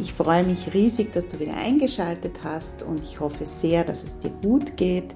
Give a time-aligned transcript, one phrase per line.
[0.00, 4.18] Ich freue mich riesig, dass du wieder eingeschaltet hast und ich hoffe sehr, dass es
[4.18, 5.14] dir gut geht.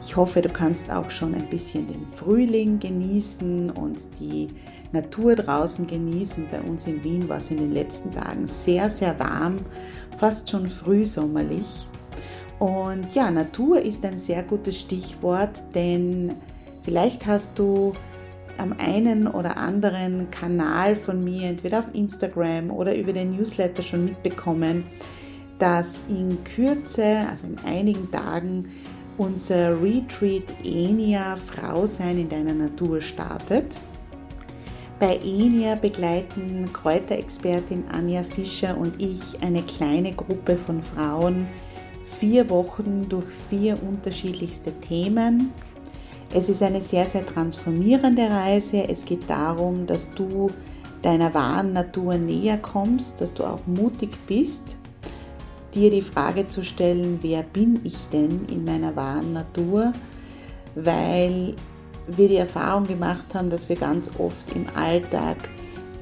[0.00, 4.48] Ich hoffe, du kannst auch schon ein bisschen den Frühling genießen und die
[4.90, 6.48] Natur draußen genießen.
[6.50, 9.60] Bei uns in Wien war es in den letzten Tagen sehr, sehr warm,
[10.18, 11.86] fast schon frühsommerlich.
[12.58, 16.34] Und ja, Natur ist ein sehr gutes Stichwort, denn
[16.82, 17.92] vielleicht hast du
[18.58, 24.04] am einen oder anderen Kanal von mir, entweder auf Instagram oder über den Newsletter schon
[24.04, 24.84] mitbekommen,
[25.58, 28.68] dass in Kürze, also in einigen Tagen,
[29.16, 33.76] unser Retreat Enia Frau sein in deiner Natur startet.
[35.00, 41.46] Bei Enia begleiten Kräuterexpertin Anja Fischer und ich eine kleine Gruppe von Frauen
[42.06, 45.52] vier Wochen durch vier unterschiedlichste Themen
[46.32, 48.88] es ist eine sehr, sehr transformierende Reise.
[48.88, 50.50] Es geht darum, dass du
[51.02, 54.76] deiner wahren Natur näher kommst, dass du auch mutig bist,
[55.74, 59.92] dir die Frage zu stellen, wer bin ich denn in meiner wahren Natur?
[60.74, 61.54] Weil
[62.08, 65.36] wir die Erfahrung gemacht haben, dass wir ganz oft im Alltag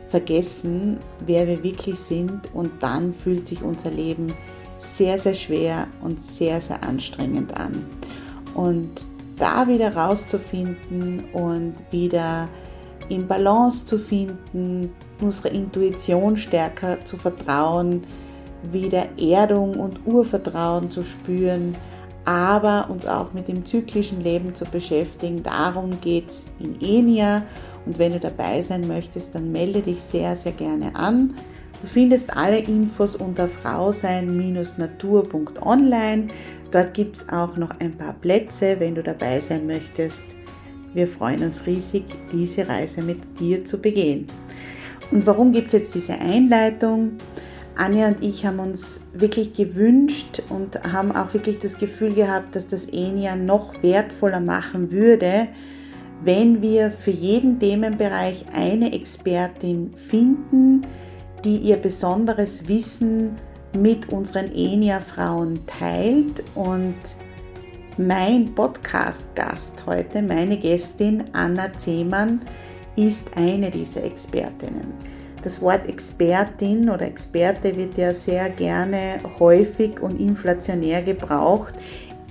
[0.09, 4.33] vergessen, wer wir wirklich sind und dann fühlt sich unser Leben
[4.79, 7.85] sehr, sehr schwer und sehr, sehr anstrengend an.
[8.55, 8.93] Und
[9.39, 12.49] da wieder rauszufinden und wieder
[13.09, 18.03] in Balance zu finden, unsere Intuition stärker zu vertrauen,
[18.73, 21.77] wieder Erdung und Urvertrauen zu spüren,
[22.25, 25.43] aber uns auch mit dem zyklischen Leben zu beschäftigen.
[25.43, 27.43] Darum geht es in Enia
[27.85, 31.35] und wenn du dabei sein möchtest, dann melde dich sehr, sehr gerne an.
[31.83, 36.29] Du findest alle Infos unter frausein-natur.online.
[36.71, 40.25] Dort gibt es auch noch ein paar Plätze, wenn du dabei sein möchtest.
[40.94, 44.27] Wir freuen uns riesig, diese Reise mit dir zu begehen.
[45.10, 47.12] Und warum gibt es jetzt diese Einleitung?
[47.77, 52.66] Anja und ich haben uns wirklich gewünscht und haben auch wirklich das Gefühl gehabt, dass
[52.66, 55.48] das Enia noch wertvoller machen würde,
[56.25, 60.87] wenn wir für jeden Themenbereich eine Expertin finden,
[61.44, 63.33] die ihr besonderes Wissen
[63.77, 66.43] mit unseren Enia-Frauen teilt.
[66.55, 66.97] Und
[67.99, 72.41] mein Podcast-Gast heute, meine Gästin Anna Zehmann,
[72.97, 74.95] ist eine dieser Expertinnen.
[75.43, 81.75] Das Wort Expertin oder Experte wird ja sehr gerne häufig und inflationär gebraucht.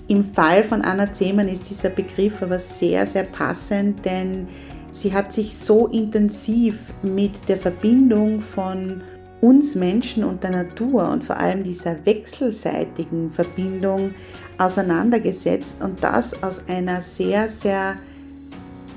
[0.07, 4.47] Im Fall von Anna Zehmann ist dieser Begriff aber sehr, sehr passend, denn
[4.91, 9.01] sie hat sich so intensiv mit der Verbindung von
[9.45, 14.15] uns Menschen und der Natur und vor allem dieser wechselseitigen Verbindung
[14.57, 17.97] auseinandergesetzt und das aus einer sehr, sehr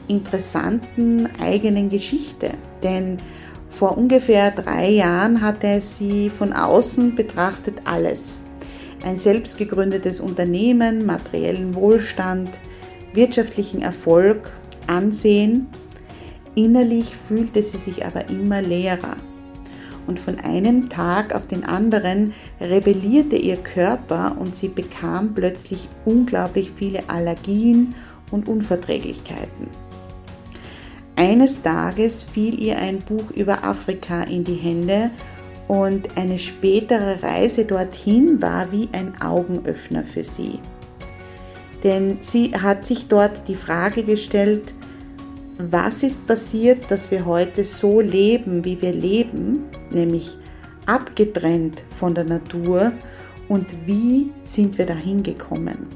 [0.09, 2.53] interessanten eigenen Geschichte.
[2.83, 3.19] Denn
[3.69, 8.41] vor ungefähr drei Jahren hatte sie von außen betrachtet alles.
[9.05, 12.59] Ein selbst gegründetes Unternehmen, materiellen Wohlstand,
[13.13, 14.51] wirtschaftlichen Erfolg,
[14.87, 15.67] Ansehen.
[16.55, 19.19] Innerlich fühlte sie sich aber immer leerer
[20.09, 26.73] und von einem Tag auf den anderen rebellierte ihr Körper und sie bekam plötzlich unglaublich
[26.75, 27.95] viele Allergien
[28.31, 29.69] und Unverträglichkeiten.
[31.15, 35.11] Eines Tages fiel ihr ein Buch über Afrika in die Hände
[35.67, 40.59] und eine spätere Reise dorthin war wie ein Augenöffner für sie.
[41.85, 44.73] Denn sie hat sich dort die Frage gestellt,
[45.59, 50.39] was ist passiert, dass wir heute so leben, wie wir leben, nämlich
[50.87, 52.93] abgetrennt von der Natur
[53.49, 55.87] und wie sind wir dahin gekommen?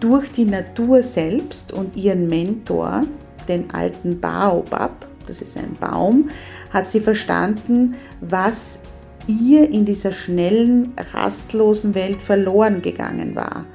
[0.00, 3.02] Durch die Natur selbst und ihren Mentor,
[3.46, 6.30] den alten Baobab, das ist ein Baum,
[6.70, 8.80] hat sie verstanden, was
[9.26, 13.66] ihr in dieser schnellen, rastlosen Welt verloren gegangen war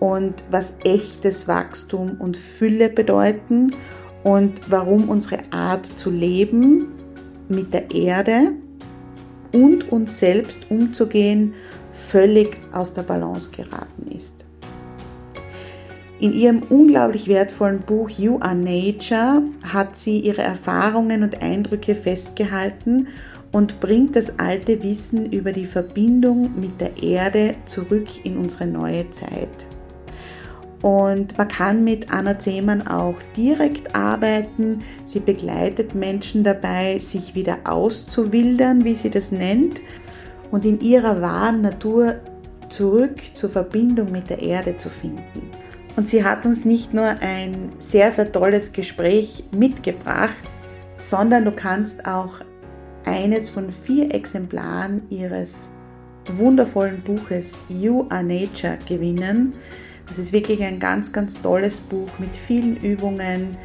[0.00, 3.72] und was echtes Wachstum und Fülle bedeuten
[4.24, 6.88] und warum unsere Art zu leben
[7.48, 8.52] mit der Erde
[9.52, 11.54] und uns selbst umzugehen
[11.92, 14.44] völlig aus der Balance geraten ist.
[16.20, 23.06] In ihrem unglaublich wertvollen Buch You Are Nature hat sie ihre Erfahrungen und Eindrücke festgehalten
[23.52, 29.08] und bringt das alte Wissen über die Verbindung mit der Erde zurück in unsere neue
[29.10, 29.66] Zeit.
[30.82, 34.78] Und man kann mit Anna Zehmann auch direkt arbeiten.
[35.04, 39.80] Sie begleitet Menschen dabei, sich wieder auszuwildern, wie sie das nennt,
[40.50, 42.16] und in ihrer wahren Natur
[42.68, 45.50] zurück zur Verbindung mit der Erde zu finden.
[45.96, 50.36] Und sie hat uns nicht nur ein sehr, sehr tolles Gespräch mitgebracht,
[50.96, 52.40] sondern du kannst auch
[53.04, 55.70] eines von vier Exemplaren ihres
[56.36, 59.54] wundervollen Buches You Are Nature gewinnen.
[60.08, 63.56] Das ist wirklich ein ganz, ganz tolles Buch mit vielen Übungen,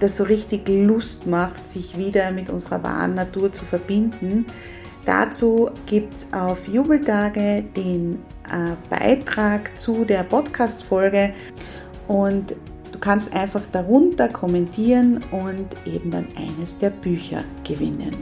[0.00, 4.46] das so richtig Lust macht, sich wieder mit unserer wahren Natur zu verbinden.
[5.04, 8.18] Dazu gibt es auf Jubeltage den
[8.50, 11.32] äh, Beitrag zu der Podcast-Folge
[12.08, 12.56] und
[12.92, 18.16] du kannst einfach darunter kommentieren und eben dann eines der Bücher gewinnen.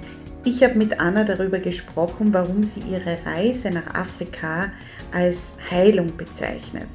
[0.44, 4.70] Ich habe mit Anna darüber gesprochen, warum sie ihre Reise nach Afrika
[5.10, 6.88] als Heilung bezeichnet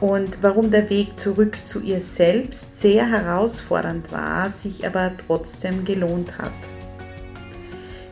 [0.00, 6.38] und warum der Weg zurück zu ihr selbst sehr herausfordernd war, sich aber trotzdem gelohnt
[6.38, 6.52] hat.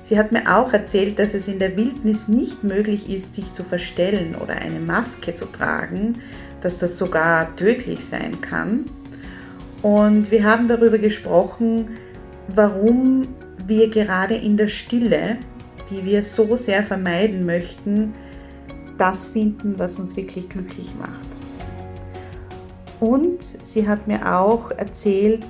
[0.04, 3.64] Sie hat mir auch erzählt, dass es in der Wildnis nicht möglich ist, sich zu
[3.64, 6.18] verstellen oder eine Maske zu tragen,
[6.60, 8.84] dass das sogar tödlich sein kann.
[9.80, 11.96] Und wir haben darüber gesprochen,
[12.54, 13.26] warum
[13.66, 15.38] wir gerade in der Stille,
[15.90, 18.12] die wir so sehr vermeiden möchten,
[18.98, 21.31] das finden, was uns wirklich glücklich macht.
[23.02, 25.44] Und sie hat mir auch erzählt,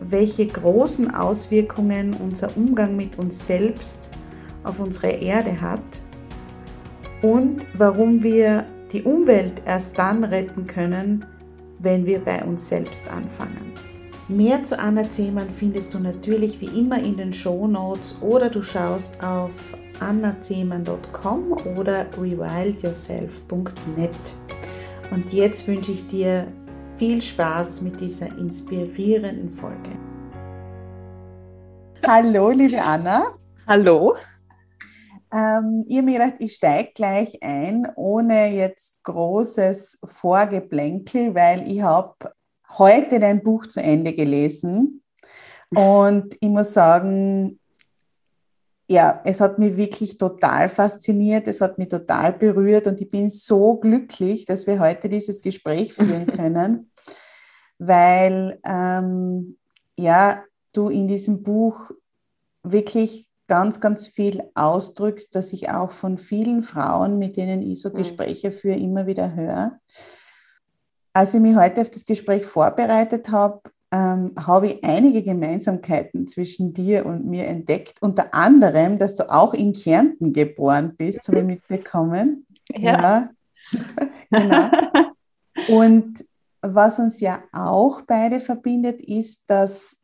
[0.00, 4.08] welche großen Auswirkungen unser Umgang mit uns selbst
[4.64, 5.78] auf unsere Erde hat
[7.22, 11.24] und warum wir die Umwelt erst dann retten können,
[11.78, 13.74] wenn wir bei uns selbst anfangen.
[14.26, 18.60] Mehr zu Anna Zehmann findest du natürlich wie immer in den Show Notes oder du
[18.60, 19.52] schaust auf
[20.00, 24.10] annazehmann.com oder rewildyourself.net.
[25.12, 26.48] Und jetzt wünsche ich dir
[27.02, 29.90] viel Spaß mit dieser inspirierenden Folge.
[32.06, 33.34] Hallo, liebe Anna.
[33.66, 34.14] Hallo.
[35.34, 42.14] Ähm, ihr mir gedacht, ich steige gleich ein, ohne jetzt großes Vorgeplänkel, weil ich habe
[42.78, 45.02] heute dein Buch zu Ende gelesen
[45.74, 47.58] und ich muss sagen,
[48.86, 53.28] ja, es hat mich wirklich total fasziniert, es hat mich total berührt und ich bin
[53.28, 56.91] so glücklich, dass wir heute dieses Gespräch führen können,
[57.86, 59.56] weil ähm,
[59.98, 61.90] ja, du in diesem Buch
[62.62, 67.90] wirklich ganz, ganz viel ausdrückst, dass ich auch von vielen Frauen, mit denen ich so
[67.90, 67.94] mhm.
[67.94, 69.80] Gespräche führe, immer wieder höre.
[71.12, 73.60] Als ich mich heute auf das Gespräch vorbereitet habe,
[73.92, 78.00] ähm, habe ich einige Gemeinsamkeiten zwischen dir und mir entdeckt.
[78.00, 82.46] Unter anderem, dass du auch in Kärnten geboren bist, habe ich mitbekommen.
[82.70, 83.30] Ja.
[83.72, 83.80] ja.
[84.30, 84.70] genau.
[85.68, 86.24] Und
[86.62, 89.98] was uns ja auch beide verbindet, ist, dass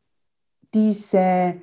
[0.74, 1.60] diese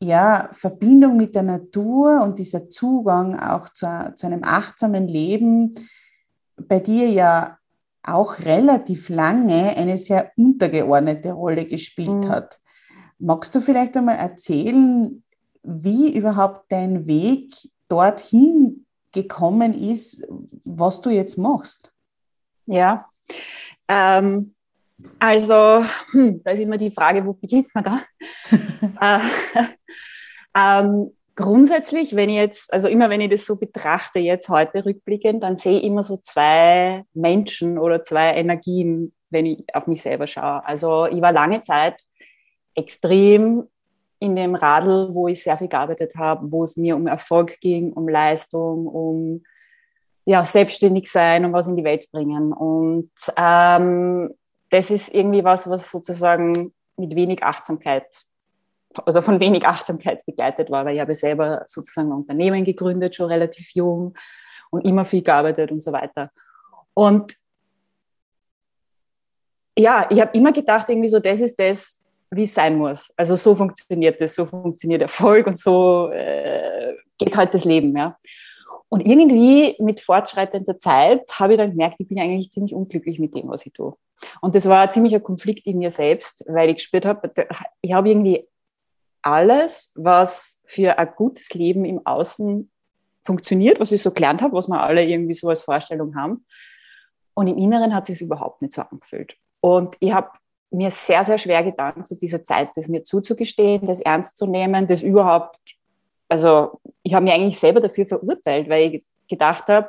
[0.00, 5.74] ja, Verbindung mit der Natur und dieser Zugang auch zu, zu einem achtsamen Leben
[6.56, 7.58] bei dir ja
[8.02, 12.28] auch relativ lange eine sehr untergeordnete Rolle gespielt mhm.
[12.28, 12.60] hat.
[13.18, 15.22] Magst du vielleicht einmal erzählen,
[15.62, 17.54] wie überhaupt dein Weg
[17.88, 20.26] dorthin gekommen ist,
[20.64, 21.92] was du jetzt machst?
[22.66, 23.08] Ja,
[23.88, 24.54] ähm,
[25.18, 28.00] also hm, da ist immer die Frage, wo beginnt man da?
[29.00, 29.64] äh,
[30.56, 35.42] ähm, grundsätzlich, wenn ich jetzt, also immer wenn ich das so betrachte, jetzt heute rückblickend,
[35.42, 40.26] dann sehe ich immer so zwei Menschen oder zwei Energien, wenn ich auf mich selber
[40.26, 40.64] schaue.
[40.66, 42.02] Also ich war lange Zeit
[42.74, 43.68] extrem
[44.20, 47.92] in dem Radl, wo ich sehr viel gearbeitet habe, wo es mir um Erfolg ging,
[47.92, 49.44] um Leistung, um
[50.28, 52.52] ja, selbstständig sein und was in die Welt bringen.
[52.52, 54.28] Und ähm,
[54.68, 58.04] das ist irgendwie was, was sozusagen mit wenig Achtsamkeit,
[59.06, 63.30] also von wenig Achtsamkeit begleitet war, weil ich habe selber sozusagen ein Unternehmen gegründet, schon
[63.30, 64.18] relativ jung
[64.68, 66.30] und immer viel gearbeitet und so weiter.
[66.92, 67.34] Und
[69.78, 73.14] ja, ich habe immer gedacht, irgendwie so, das ist das, wie es sein muss.
[73.16, 77.96] Also so funktioniert das, so funktioniert Erfolg und so äh, geht halt das Leben.
[77.96, 78.18] Ja.
[78.88, 83.34] Und irgendwie mit fortschreitender Zeit habe ich dann gemerkt, ich bin eigentlich ziemlich unglücklich mit
[83.34, 83.94] dem, was ich tue.
[84.40, 87.32] Und das war ein ziemlicher Konflikt in mir selbst, weil ich gespürt habe,
[87.82, 88.48] ich habe irgendwie
[89.22, 92.70] alles, was für ein gutes Leben im Außen
[93.24, 96.46] funktioniert, was ich so gelernt habe, was wir alle irgendwie so als Vorstellung haben.
[97.34, 99.36] Und im Inneren hat es sich überhaupt nicht so angefühlt.
[99.60, 100.30] Und ich habe
[100.70, 104.86] mir sehr, sehr schwer getan, zu dieser Zeit das mir zuzugestehen, das ernst zu nehmen,
[104.86, 105.58] das überhaupt,
[106.28, 109.88] also ich habe mich eigentlich selber dafür verurteilt, weil ich gedacht habe,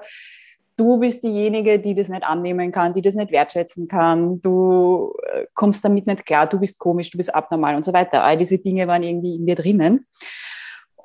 [0.79, 5.45] du bist diejenige, die das nicht annehmen kann, die das nicht wertschätzen kann, du äh,
[5.53, 8.23] kommst damit nicht klar, du bist komisch, du bist abnormal und so weiter.
[8.23, 10.05] All diese Dinge waren irgendwie in mir drinnen.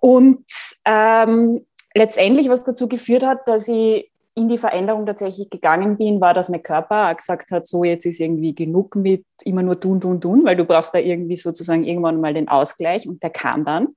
[0.00, 0.44] Und
[0.84, 6.34] ähm, letztendlich, was dazu geführt hat, dass ich in die Veränderung tatsächlich gegangen bin, war,
[6.34, 10.00] dass mein Körper auch gesagt hat, so jetzt ist irgendwie genug mit immer nur tun,
[10.00, 13.64] tun, tun, weil du brauchst da irgendwie sozusagen irgendwann mal den Ausgleich und der kam
[13.64, 13.88] dann.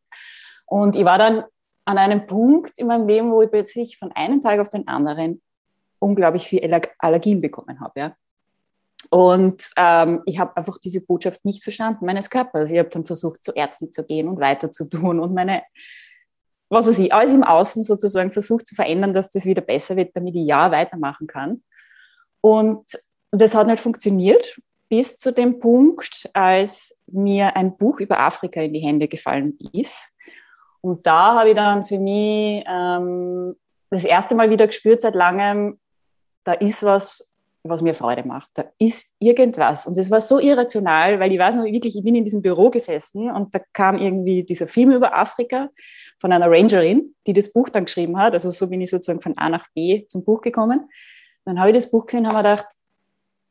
[0.67, 1.43] Und ich war dann
[1.86, 5.41] an einem Punkt in meinem Leben, wo ich plötzlich von einem Tag auf den anderen
[6.00, 6.62] unglaublich viel
[7.00, 8.00] Allergien bekommen habe.
[8.00, 8.15] Ja.
[9.09, 12.69] Und ähm, ich habe einfach diese Botschaft nicht verstanden meines Körpers.
[12.69, 15.63] Ich habe dann versucht, zu Ärzten zu gehen und weiter zu tun und meine
[16.69, 20.15] was weiß ich, alles im Außen sozusagen versucht zu verändern, dass das wieder besser wird,
[20.15, 21.63] damit ich ja weitermachen kann.
[22.41, 22.86] Und
[23.31, 24.59] das hat nicht funktioniert
[24.89, 30.13] bis zu dem Punkt, als mir ein Buch über Afrika in die Hände gefallen ist.
[30.81, 33.55] Und da habe ich dann für mich ähm,
[33.89, 35.79] das erste Mal wieder gespürt seit langem,
[36.43, 37.27] da ist was,
[37.63, 38.50] was mir Freude macht.
[38.53, 39.88] Da ist irgendwas.
[39.88, 42.69] Und es war so irrational, weil ich weiß noch wirklich, ich bin in diesem Büro
[42.69, 45.69] gesessen und da kam irgendwie dieser Film über Afrika
[46.19, 48.34] von einer Rangerin, die das Buch dann geschrieben hat.
[48.34, 50.89] Also so bin ich sozusagen von A nach B zum Buch gekommen.
[51.46, 52.67] Dann habe ich das Buch gesehen und habe mir gedacht,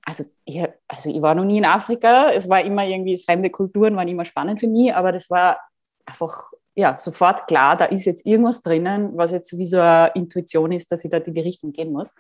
[0.05, 2.31] also ich, also ich war noch nie in Afrika.
[2.31, 5.59] Es war immer irgendwie, fremde Kulturen waren immer spannend für mich, aber das war
[6.07, 10.73] einfach ja, sofort klar, da ist jetzt irgendwas drinnen, was jetzt wie so eine Intuition
[10.73, 12.13] ist, dass ich da in die Richtung gehen muss.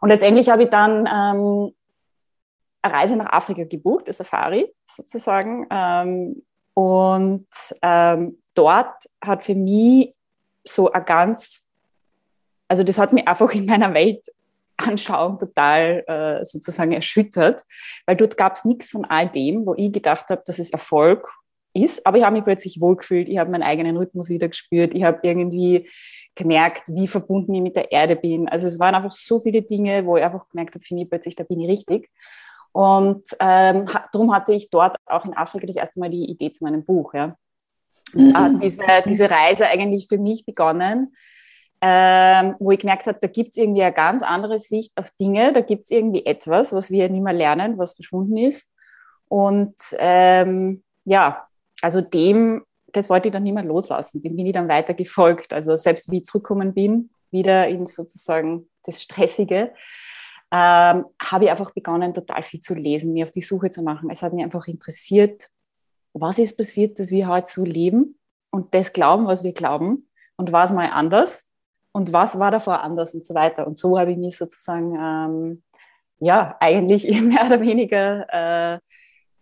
[0.00, 1.74] Und letztendlich habe ich dann ähm,
[2.80, 5.66] eine Reise nach Afrika gebucht, eine Safari sozusagen.
[5.70, 6.42] Ähm,
[6.74, 7.46] und
[7.82, 10.14] ähm, dort hat für mich
[10.64, 11.68] so ein ganz,
[12.68, 17.64] also das hat mich einfach in meiner Weltanschauung total äh, sozusagen erschüttert,
[18.06, 21.28] weil dort gab es nichts von all dem, wo ich gedacht habe, dass es Erfolg
[21.74, 25.04] ist, aber ich habe mich plötzlich wohlgefühlt, ich habe meinen eigenen Rhythmus wieder gespürt, ich
[25.04, 25.88] habe irgendwie
[26.34, 28.48] gemerkt, wie verbunden ich mit der Erde bin.
[28.48, 31.36] Also es waren einfach so viele Dinge, wo ich einfach gemerkt habe, für mich plötzlich,
[31.36, 32.10] da bin ich richtig.
[32.72, 36.64] Und ähm, darum hatte ich dort auch in Afrika das erste Mal die Idee zu
[36.64, 37.12] meinem Buch.
[37.12, 37.36] Ja.
[38.34, 41.14] Hat diese, diese Reise eigentlich für mich begonnen,
[41.82, 45.52] ähm, wo ich gemerkt habe, da gibt es irgendwie eine ganz andere Sicht auf Dinge,
[45.52, 48.68] da gibt es irgendwie etwas, was wir nicht mehr lernen, was verschwunden ist.
[49.28, 51.46] Und ähm, ja,
[51.82, 55.52] also dem, das wollte ich dann nicht mehr loslassen, dem bin ich dann weiter gefolgt.
[55.52, 59.72] Also selbst wie ich zurückgekommen bin, wieder in sozusagen das Stressige,
[60.50, 64.10] ähm, habe ich einfach begonnen, total viel zu lesen, mir auf die Suche zu machen.
[64.10, 65.48] Es hat mich einfach interessiert,
[66.12, 68.18] was ist passiert, dass wir heute so leben
[68.50, 71.48] und das glauben, was wir glauben und war es mal anders
[71.92, 73.66] und was war davor anders und so weiter.
[73.66, 75.62] Und so habe ich mich sozusagen, ähm,
[76.18, 78.78] ja, eigentlich mehr oder weniger äh,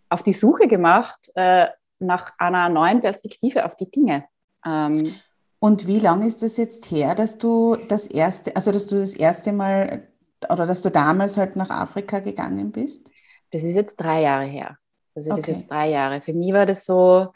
[0.09, 1.67] auf die Suche gemacht äh,
[2.01, 4.25] nach einer neuen Perspektive auf die Dinge.
[4.65, 5.15] Ähm,
[5.59, 9.13] und wie lange ist das jetzt her, dass du das erste, also dass du das
[9.13, 10.07] erste Mal
[10.49, 13.11] oder dass du damals halt nach Afrika gegangen bist?
[13.51, 14.77] Das ist jetzt drei Jahre her.
[15.13, 15.51] Also das okay.
[15.51, 16.21] ist jetzt drei Jahre.
[16.21, 17.27] Für mich war das so,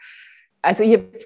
[0.62, 1.20] also ich habe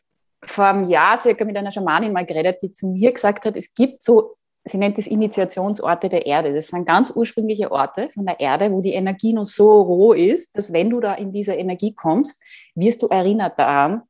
[0.43, 3.73] vor einem Jahr circa mit einer Schamanin mal geredet, die zu mir gesagt hat, es
[3.73, 4.33] gibt so,
[4.65, 6.53] sie nennt es Initiationsorte der Erde.
[6.53, 10.55] Das sind ganz ursprüngliche Orte von der Erde, wo die Energie noch so roh ist,
[10.57, 12.41] dass wenn du da in diese Energie kommst,
[12.75, 14.03] wirst du erinnert daran,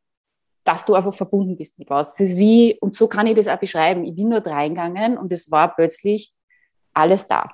[0.63, 2.13] dass du einfach verbunden bist mit was.
[2.13, 4.03] Es ist wie, und so kann ich das auch beschreiben.
[4.03, 6.33] Ich bin nur reingegangen und es war plötzlich
[6.93, 7.49] alles da.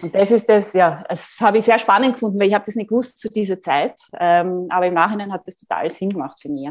[0.00, 2.74] Und das ist das, ja, das habe ich sehr spannend gefunden, weil ich habe das
[2.74, 3.94] nicht gewusst zu dieser Zeit.
[4.18, 6.70] Ähm, aber im Nachhinein hat das total Sinn gemacht für mich.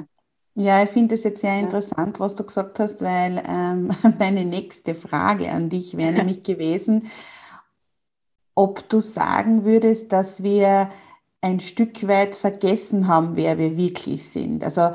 [0.53, 4.95] Ja, ich finde es jetzt sehr interessant, was du gesagt hast, weil ähm, meine nächste
[4.95, 7.09] Frage an dich wäre nämlich gewesen,
[8.53, 10.89] ob du sagen würdest, dass wir
[11.41, 14.63] ein Stück weit vergessen haben, wer wir wirklich sind.
[14.63, 14.91] Also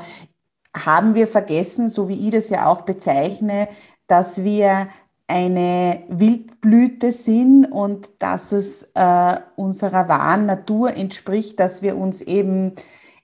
[0.75, 3.67] haben wir vergessen, so wie ich das ja auch bezeichne,
[4.05, 4.87] dass wir
[5.27, 12.73] eine Wildblüte sind und dass es äh, unserer wahren Natur entspricht, dass wir uns eben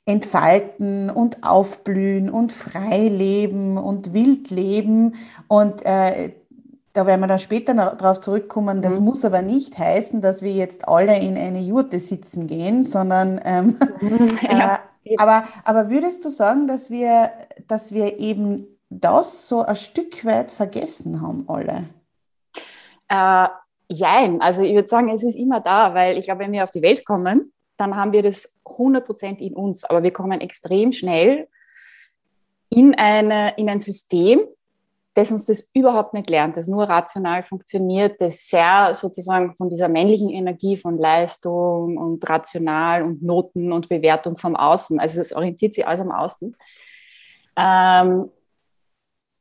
[0.06, 5.16] entfalten und aufblühen und frei leben und wild leben.
[5.48, 6.34] Und äh,
[6.94, 8.82] da werden wir dann später darauf zurückkommen.
[8.82, 9.06] Das mhm.
[9.06, 13.78] muss aber nicht heißen, dass wir jetzt alle in eine Jurte sitzen gehen, sondern ähm,
[14.42, 14.80] ja.
[15.06, 17.32] äh, aber, aber würdest du sagen, dass wir,
[17.68, 21.86] dass wir eben das so ein Stück weit vergessen haben, alle?
[23.08, 23.48] Äh,
[23.88, 26.72] jein, also ich würde sagen, es ist immer da, weil ich glaube, wenn wir auf
[26.72, 27.52] die Welt kommen,
[27.84, 31.48] dann haben wir das 100% in uns, aber wir kommen extrem schnell
[32.70, 34.42] in, eine, in ein System,
[35.14, 39.88] das uns das überhaupt nicht lernt, das nur rational funktioniert, das sehr sozusagen von dieser
[39.88, 45.76] männlichen Energie von Leistung und rational und Noten und Bewertung vom Außen, also es orientiert
[45.76, 46.56] sich alles am Außen.
[47.56, 48.32] Ähm,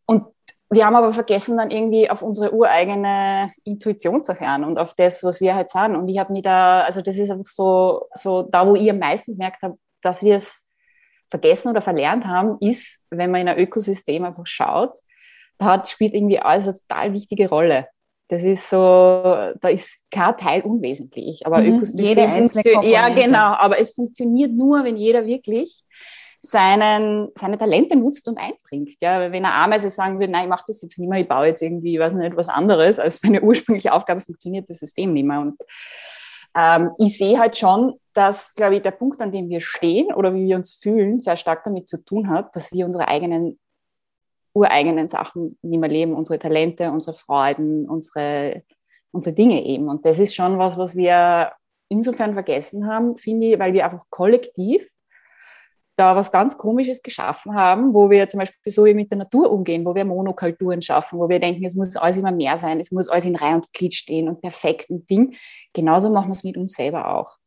[0.05, 0.27] und
[0.73, 5.23] wir haben aber vergessen, dann irgendwie auf unsere ureigene Intuition zu hören und auf das,
[5.23, 5.97] was wir halt sagen.
[5.97, 8.99] Und ich habe mir da, also das ist einfach so, so da, wo ich am
[8.99, 10.67] meisten gemerkt habe, dass wir es
[11.31, 14.99] vergessen oder verlernt haben, ist, wenn man in ein Ökosystem einfach schaut,
[15.59, 17.89] da hat, spielt irgendwie alles eine total wichtige Rolle.
[18.29, 21.47] Das ist so, da ist kein Teil unwesentlich.
[21.47, 23.55] Aber mhm, Ökosystem jede einzelne Ja, genau.
[23.57, 25.85] Aber es funktioniert nur, wenn jeder wirklich
[26.45, 29.01] seinen, seine Talente nutzt und einbringt.
[29.01, 29.21] Ja?
[29.21, 31.63] Wenn eine Ameise sagen würde, nein, ich mache das jetzt nicht mehr, ich baue jetzt
[31.63, 35.41] irgendwie, ich weiß nicht, was anderes, als meine ursprüngliche Aufgabe funktioniert das System nicht mehr.
[35.41, 35.57] Und
[36.57, 40.35] ähm, ich sehe halt schon, dass, glaube ich, der Punkt, an dem wir stehen oder
[40.35, 43.59] wie wir uns fühlen, sehr stark damit zu tun hat, dass wir unsere eigenen
[44.53, 48.65] ureigenen Sachen nicht mehr leben, unsere Talente, unsere Freuden, unsere,
[49.13, 49.89] unsere Dinge eben.
[49.89, 51.53] Und das ist schon was, was wir
[51.89, 54.93] insofern vergessen haben, finde ich, weil wir einfach kollektiv
[56.03, 59.85] da was ganz Komisches geschaffen haben, wo wir zum Beispiel so mit der Natur umgehen,
[59.85, 63.09] wo wir Monokulturen schaffen, wo wir denken, es muss alles immer mehr sein, es muss
[63.09, 65.37] alles in Reihe und Glied stehen und perfekt und Ding.
[65.73, 67.42] Genauso machen wir es mit uns selber auch.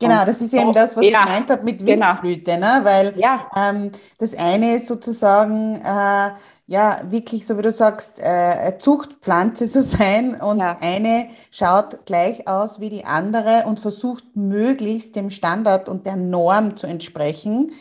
[0.00, 1.84] Genau, das ist eben das, was ja, ich gemeint habe mit.
[1.84, 2.78] Wildblüte, genau.
[2.78, 2.84] ne?
[2.84, 3.50] weil ja.
[3.56, 6.30] ähm, das eine ist sozusagen äh,
[6.66, 10.78] ja wirklich, so wie du sagst, äh, Zuchtpflanze zu sein und ja.
[10.80, 16.76] eine schaut gleich aus wie die andere und versucht möglichst dem Standard und der Norm
[16.76, 17.72] zu entsprechen,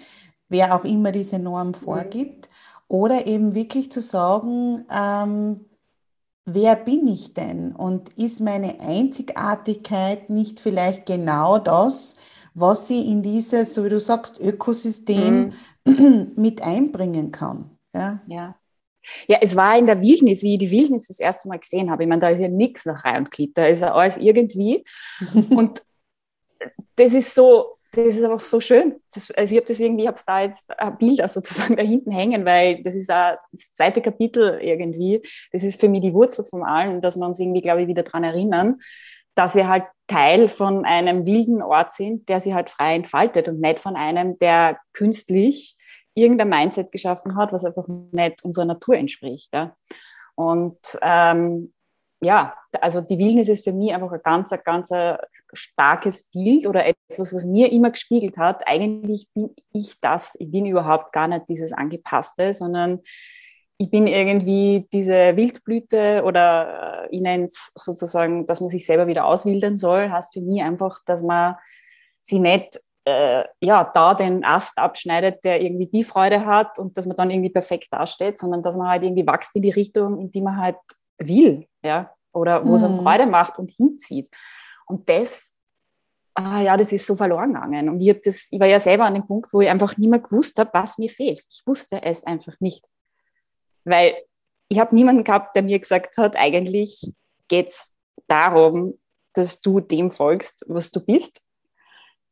[0.50, 1.76] wer auch immer diese Norm mhm.
[1.76, 2.50] vorgibt.
[2.88, 5.67] Oder eben wirklich zu sagen, ähm,
[6.48, 7.76] wer bin ich denn?
[7.76, 12.16] Und ist meine Einzigartigkeit nicht vielleicht genau das,
[12.54, 15.54] was sie in dieses, so wie du sagst, Ökosystem
[15.86, 16.32] mhm.
[16.36, 17.78] mit einbringen kann?
[17.94, 18.22] Ja.
[18.28, 18.56] ja.
[19.28, 22.04] Ja, es war in der Wildnis, wie ich die Wildnis das erste Mal gesehen habe.
[22.04, 24.84] Ich meine, da ist ja nichts nach Reihe und Glied, da ist ja alles irgendwie.
[25.50, 25.82] und
[26.96, 29.00] das ist so, das ist einfach so schön.
[29.14, 32.82] Das, also ich habe das irgendwie, habe da jetzt Bilder sozusagen da hinten hängen, weil
[32.84, 35.22] das ist auch das zweite Kapitel irgendwie.
[35.52, 38.04] Das ist für mich die Wurzel von allem, dass wir uns irgendwie, glaube ich, wieder
[38.04, 38.80] daran erinnern,
[39.36, 43.60] dass wir halt Teil von einem wilden Ort sind, der sich halt frei entfaltet und
[43.60, 45.78] nicht von einem, der künstlich
[46.16, 49.54] irgendein Mindset geschaffen hat, was einfach nicht unserer Natur entspricht.
[49.54, 49.76] Ja.
[50.36, 51.74] Und ähm,
[52.20, 54.92] ja, also die Wildnis ist für mich einfach ein ganz, ein ganz
[55.54, 58.68] starkes Bild oder etwas, was mir immer gespiegelt hat.
[58.68, 63.02] Eigentlich bin ich das, ich bin überhaupt gar nicht dieses Angepasste, sondern
[63.78, 69.08] ich bin irgendwie diese Wildblüte oder äh, ich nenne es sozusagen, dass man sich selber
[69.08, 71.56] wieder auswildern soll, heißt für mich einfach, dass man
[72.24, 77.06] sie nicht äh, ja, da den Ast abschneidet, der irgendwie die Freude hat und dass
[77.06, 80.32] man dann irgendwie perfekt dasteht, sondern dass man halt irgendwie wächst in die Richtung, in
[80.32, 80.76] die man halt
[81.18, 82.76] will, ja, oder wo mhm.
[82.76, 84.30] es einem Freude macht und hinzieht.
[84.88, 85.56] Und das,
[86.34, 87.90] ah, ja, das ist so verloren gegangen.
[87.90, 90.20] Und ich, das, ich war ja selber an dem Punkt, wo ich einfach nicht mehr
[90.20, 91.46] gewusst habe, was mir fehlt.
[91.50, 92.86] Ich wusste es einfach nicht.
[93.84, 94.16] Weil
[94.70, 97.14] ich habe niemanden gehabt, der mir gesagt hat, eigentlich
[97.48, 97.96] geht es
[98.28, 98.98] darum,
[99.34, 101.46] dass du dem folgst, was du bist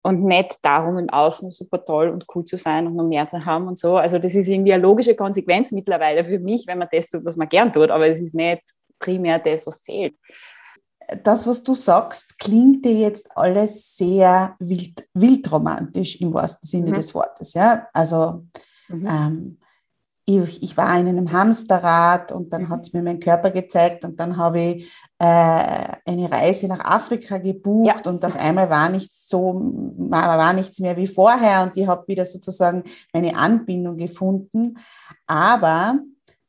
[0.02, 3.44] und nicht darum, im Außen super toll und cool zu sein und noch mehr zu
[3.46, 3.96] haben und so.
[3.98, 7.36] Also das ist irgendwie eine logische Konsequenz mittlerweile für mich, wenn man das tut, was
[7.36, 8.62] man gern tut, aber es ist nicht
[9.00, 10.15] primär das, was zählt.
[11.24, 16.96] Das, was du sagst, klingt dir jetzt alles sehr wild, wildromantisch im wahrsten Sinne mhm.
[16.96, 17.54] des Wortes.
[17.54, 17.88] Ja?
[17.94, 18.46] Also
[18.88, 19.08] mhm.
[19.08, 19.58] ähm,
[20.26, 24.20] ich, ich, war in einem Hamsterrad und dann hat es mir mein Körper gezeigt und
[24.20, 25.24] dann habe ich äh,
[26.06, 28.12] eine Reise nach Afrika gebucht ja.
[28.12, 29.54] und auf einmal war nichts so,
[29.98, 34.80] war, war nichts mehr wie vorher und ich habe wieder sozusagen meine Anbindung gefunden.
[35.28, 36.00] Aber,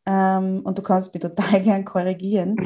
[0.07, 2.57] ähm, und du kannst mich total gern korrigieren,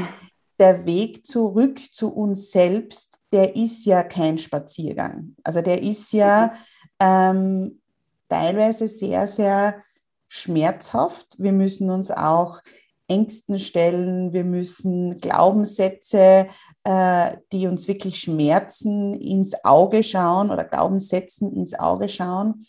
[0.61, 5.35] der Weg zurück zu uns selbst, der ist ja kein Spaziergang.
[5.43, 6.53] Also der ist ja
[7.01, 7.81] ähm,
[8.29, 9.83] teilweise sehr, sehr
[10.29, 11.35] schmerzhaft.
[11.39, 12.61] Wir müssen uns auch
[13.09, 16.47] Ängsten stellen, wir müssen Glaubenssätze,
[16.85, 22.67] äh, die uns wirklich schmerzen, ins Auge schauen oder Glaubenssätzen ins Auge schauen.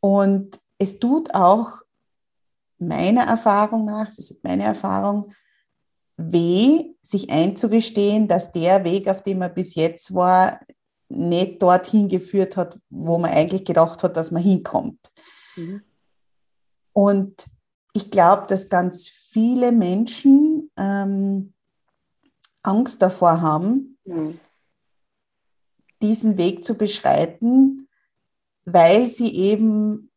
[0.00, 1.80] Und es tut auch
[2.78, 5.32] meiner Erfahrung nach, das ist meine Erfahrung,
[6.30, 10.60] weh, sich einzugestehen, dass der Weg, auf dem man bis jetzt war,
[11.08, 15.10] nicht dorthin geführt hat, wo man eigentlich gedacht hat, dass man hinkommt.
[15.56, 15.82] Mhm.
[16.92, 17.46] Und
[17.92, 21.52] ich glaube, dass ganz viele Menschen ähm,
[22.62, 24.38] Angst davor haben, mhm.
[26.00, 27.88] diesen Weg zu beschreiten,
[28.64, 30.11] weil sie eben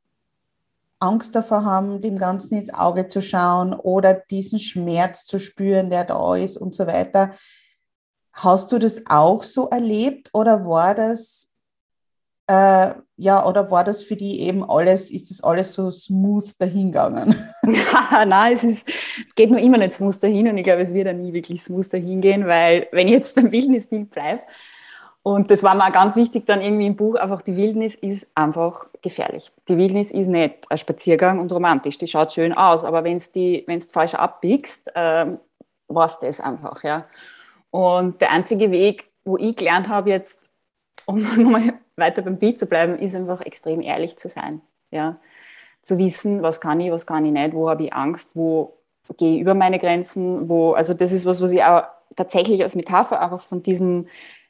[0.99, 6.05] Angst davor haben, dem Ganzen ins Auge zu schauen oder diesen Schmerz zu spüren, der
[6.05, 7.31] da ist und so weiter.
[8.33, 11.55] Hast du das auch so erlebt oder war das
[12.47, 17.35] äh, ja, oder war das für die eben alles, ist das alles so smooth dahingegangen?
[17.63, 18.87] Nein, es, ist,
[19.35, 21.91] geht nur immer nicht smooth dahin und ich glaube, es wird auch nie wirklich smooth
[21.91, 24.43] dahin gehen, weil wenn ich jetzt beim Wildnisbild bleibe,
[25.27, 28.27] und das war mir auch ganz wichtig dann irgendwie im Buch, einfach die Wildnis ist
[28.35, 29.51] einfach gefährlich.
[29.67, 33.79] Die Wildnis ist nicht ein Spaziergang und romantisch, die schaut schön aus, aber wenn du
[33.91, 35.39] falsch abbiegst, ähm,
[35.87, 37.07] war es das einfach, ja.
[37.71, 40.51] Und der einzige Weg, wo ich gelernt habe jetzt,
[41.07, 44.61] um nochmal weiter beim Bild zu bleiben, ist einfach extrem ehrlich zu sein.
[44.91, 45.17] Ja?
[45.81, 48.77] Zu wissen, was kann ich, was kann ich nicht, wo habe ich Angst, wo
[49.17, 51.85] gehe ich über meine Grenzen, wo, also das ist was, was ich auch
[52.15, 54.07] tatsächlich als Metapher einfach von diesen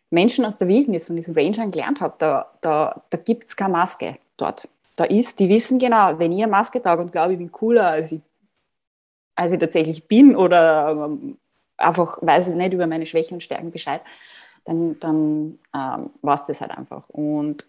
[0.10, 2.16] Menschen aus der Wildnis, von diesen Rangern gelernt habe.
[2.18, 4.68] Da, da, da gibt es keine Maske dort.
[4.96, 7.88] Da ist, die wissen genau, wenn ich eine Maske trage und glaube, ich bin cooler,
[7.88, 8.22] als ich,
[9.36, 11.38] als ich tatsächlich bin oder ähm,
[11.78, 14.02] einfach weiß ich nicht über meine Schwächen und Stärken Bescheid,
[14.64, 17.10] dann, dann ähm, war es das halt einfach.
[17.10, 17.68] Und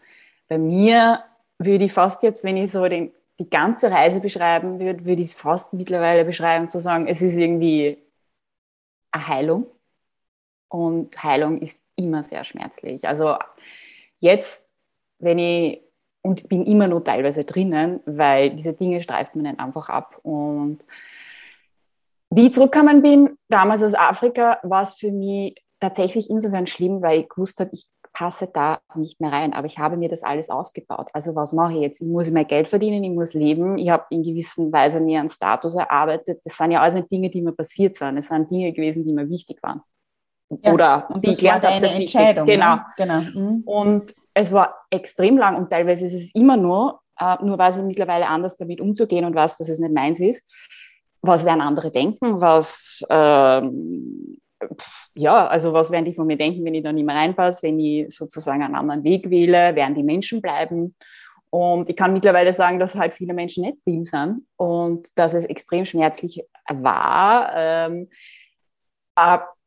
[0.49, 1.25] bei mir
[1.59, 5.31] würde ich fast jetzt, wenn ich so den, die ganze Reise beschreiben würde, würde ich
[5.31, 7.99] es fast mittlerweile beschreiben, zu sagen, es ist irgendwie
[9.11, 9.67] eine Heilung.
[10.69, 13.07] Und Heilung ist immer sehr schmerzlich.
[13.07, 13.37] Also
[14.19, 14.73] jetzt,
[15.19, 15.83] wenn ich,
[16.23, 20.19] und bin immer nur teilweise drinnen, weil diese Dinge streift man nicht einfach ab.
[20.23, 20.85] Und
[22.31, 27.21] wie ich zurückgekommen bin, damals aus Afrika, war es für mich tatsächlich insofern schlimm, weil
[27.21, 29.53] ich gewusst habe, ich passe da nicht mehr rein.
[29.53, 31.11] Aber ich habe mir das alles aufgebaut.
[31.13, 32.01] Also was mache ich jetzt?
[32.01, 33.77] Ich muss mehr Geld verdienen, ich muss leben.
[33.77, 36.41] Ich habe in gewisser Weise mir einen Status erarbeitet.
[36.45, 38.17] Das sind ja alles nicht Dinge, die mir passiert sind.
[38.17, 39.83] Es sind Dinge gewesen, die mir wichtig waren.
[40.49, 42.47] Ja, Oder die ich gelernt habe, dass Entscheidung.
[42.47, 42.77] Genau.
[42.77, 42.85] Ne?
[42.97, 43.21] genau.
[43.21, 43.63] Mhm.
[43.65, 47.85] Und es war extrem lang und teilweise ist es immer nur, äh, nur weiß ich
[47.85, 50.49] mittlerweile anders damit umzugehen und weiß, dass es nicht meins ist.
[51.23, 52.41] Was werden andere denken?
[52.41, 54.39] Was ähm,
[55.15, 57.79] ja, also was werden die von mir denken, wenn ich da nicht mehr reinpasse, wenn
[57.79, 60.95] ich sozusagen einen anderen Weg wähle, werden die Menschen bleiben.
[61.51, 65.45] Und ich kann mittlerweile sagen, dass halt viele Menschen nicht blieben sind und dass es
[65.45, 68.09] extrem schmerzlich war, ähm,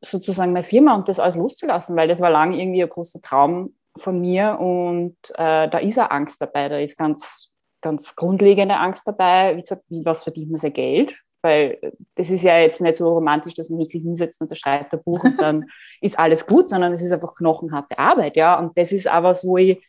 [0.02, 3.74] sozusagen meine Firma und das alles loszulassen, weil das war lange irgendwie ein großer Traum
[3.98, 9.08] von mir und äh, da ist auch Angst dabei, da ist ganz, ganz grundlegende Angst
[9.08, 9.56] dabei.
[9.58, 11.20] Wie gesagt, wie was verdient man sein Geld?
[11.42, 11.80] Weil
[12.16, 15.24] das ist ja jetzt nicht so romantisch, dass man sich hinsetzt und schreibt ein Buch
[15.24, 15.66] und dann
[16.02, 18.60] ist alles gut, sondern es ist einfach knochenharte Arbeit, ja.
[18.60, 19.82] Und das ist was, wo ich,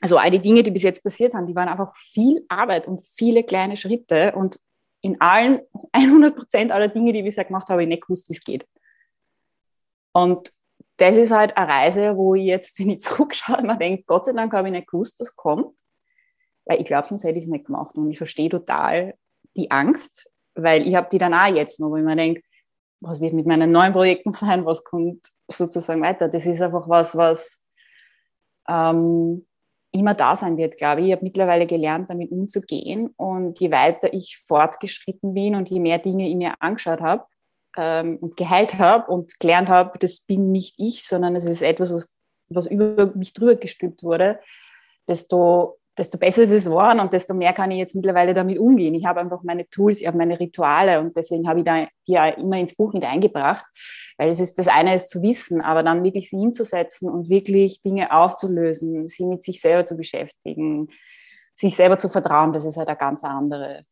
[0.00, 3.00] also all die Dinge, die bis jetzt passiert haben, die waren einfach viel Arbeit und
[3.00, 4.58] viele kleine Schritte und
[5.00, 5.60] in allen
[5.92, 8.66] 100 Prozent aller Dinge, die ich bisher gemacht habe ich nicht gewusst, wie es geht.
[10.12, 10.50] Und
[10.98, 14.32] das ist halt eine Reise, wo ich jetzt, wenn ich zurückschaue, mir denke, Gott sei
[14.32, 15.74] Dank habe ich nicht gewusst, was kommt,
[16.64, 17.96] weil ich glaube, sonst hätte ich es nicht gemacht.
[17.96, 19.14] Und ich verstehe total
[19.56, 22.42] die Angst, weil ich habe die dann auch jetzt noch, wo ich mir denke,
[23.00, 26.28] was wird mit meinen neuen Projekten sein, was kommt sozusagen weiter.
[26.28, 27.64] Das ist einfach was, was
[28.68, 29.44] ähm,
[29.90, 31.08] immer da sein wird, glaube ich.
[31.08, 33.08] Ich habe mittlerweile gelernt, damit umzugehen.
[33.16, 37.24] Und je weiter ich fortgeschritten bin und je mehr Dinge ich mir angeschaut habe
[37.76, 41.92] ähm, und geheilt habe und gelernt habe, das bin nicht ich, sondern es ist etwas,
[41.92, 42.14] was,
[42.48, 44.38] was über mich drüber gestülpt wurde,
[45.08, 48.94] desto desto besser ist es geworden und desto mehr kann ich jetzt mittlerweile damit umgehen.
[48.94, 52.12] Ich habe einfach meine Tools, ich habe meine Rituale und deswegen habe ich da die
[52.12, 53.64] ja immer ins Buch mit eingebracht,
[54.16, 57.82] weil es ist das eine ist zu wissen, aber dann wirklich sie hinzusetzen und wirklich
[57.82, 60.88] Dinge aufzulösen, sie mit sich selber zu beschäftigen,
[61.54, 63.84] sich selber zu vertrauen, das ist halt eine ganz andere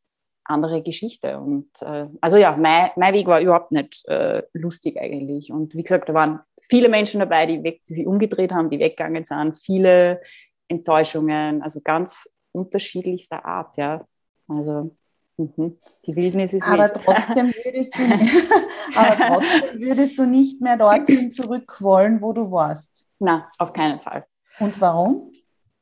[0.50, 1.38] andere Geschichte.
[1.38, 5.52] Und äh, also ja, mein, mein Weg war überhaupt nicht äh, lustig eigentlich.
[5.52, 8.78] Und wie gesagt, da waren viele Menschen dabei, die, weg, die sich umgedreht haben, die
[8.78, 10.20] weggegangen sind, viele
[10.68, 14.04] Enttäuschungen, also ganz unterschiedlichster Art, ja.
[14.48, 14.96] Also
[15.36, 15.78] mhm.
[16.06, 18.02] die Wildnis ist aber trotzdem würdest du
[18.94, 23.06] aber trotzdem würdest du nicht mehr dorthin zurück wollen, wo du warst.
[23.18, 24.26] Na, auf keinen Fall.
[24.58, 25.32] Und warum?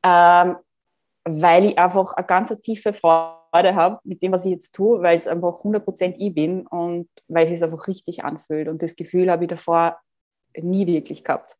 [0.02, 0.56] Ähm,
[1.28, 5.16] weil ich einfach eine ganz tiefe Freude habe mit dem, was ich jetzt tue, weil
[5.16, 8.68] es einfach 100% ich bin und weil es sich einfach richtig anfühlt.
[8.68, 9.98] Und das Gefühl habe ich davor
[10.56, 11.56] nie wirklich gehabt.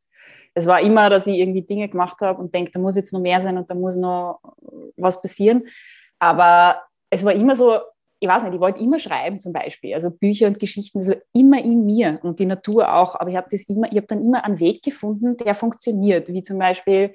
[0.54, 3.20] Es war immer, dass ich irgendwie Dinge gemacht habe und denke, da muss jetzt noch
[3.20, 4.40] mehr sein und da muss noch
[4.96, 5.68] was passieren.
[6.18, 7.78] Aber es war immer so,
[8.20, 11.62] ich weiß nicht, ich wollte immer schreiben zum Beispiel, also Bücher und Geschichten, so immer
[11.62, 13.14] in mir und die Natur auch.
[13.14, 17.12] Aber ich habe das dann immer einen Weg gefunden, der funktioniert, wie zum Beispiel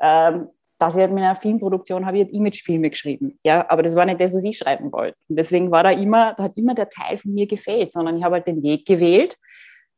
[0.00, 3.38] ähm, dass ich mit einer Filmproduktion habe ich halt Imagefilme geschrieben.
[3.42, 5.16] Ja, aber das war nicht das, was ich schreiben wollte.
[5.28, 8.24] Und deswegen war da immer, da hat immer der Teil von mir gefehlt, sondern ich
[8.24, 9.36] habe halt den Weg gewählt,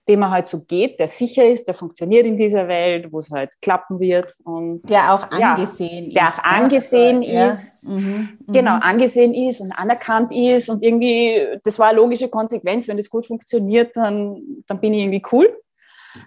[0.08, 3.30] den man halt so geht, der sicher ist, der funktioniert in dieser Welt, wo es
[3.30, 4.32] halt klappen wird.
[4.44, 6.14] Und, der auch angesehen ja, ist.
[6.14, 7.50] Der auch angesehen ja.
[7.50, 8.38] ist, mhm.
[8.46, 8.82] genau, mhm.
[8.82, 13.26] angesehen ist und anerkannt ist und irgendwie, das war eine logische Konsequenz, wenn das gut
[13.26, 15.60] funktioniert, dann, dann bin ich irgendwie cool.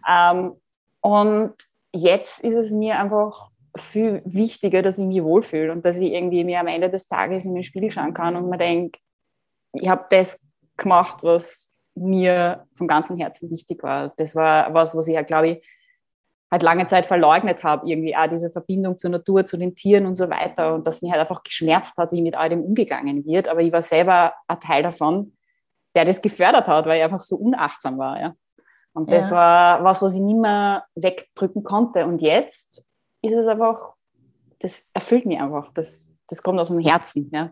[0.09, 0.55] Ähm,
[1.01, 1.53] und
[1.93, 3.49] jetzt ist es mir einfach
[3.81, 7.45] viel wichtiger, dass ich mich wohlfühle und dass ich irgendwie mir am Ende des Tages
[7.45, 8.99] in den Spiegel schauen kann und mir denke,
[9.73, 10.39] ich habe das
[10.77, 14.13] gemacht, was mir von ganzem Herzen wichtig war.
[14.17, 15.67] Das war was, was ich ja, glaube ich,
[16.51, 20.15] halt lange Zeit verleugnet habe, irgendwie auch diese Verbindung zur Natur, zu den Tieren und
[20.15, 23.47] so weiter und das mir halt einfach geschmerzt hat, wie mit all dem umgegangen wird.
[23.47, 25.37] Aber ich war selber ein Teil davon,
[25.95, 28.19] der das gefördert hat, weil ich einfach so unachtsam war.
[28.19, 28.33] Ja.
[28.93, 29.35] Und das ja.
[29.35, 32.05] war was, was ich nicht mehr wegdrücken konnte.
[32.05, 32.83] Und jetzt
[33.21, 33.93] ist es einfach,
[34.59, 35.71] das erfüllt mich einfach.
[35.73, 37.29] Das, das kommt aus dem Herzen.
[37.33, 37.51] Ja.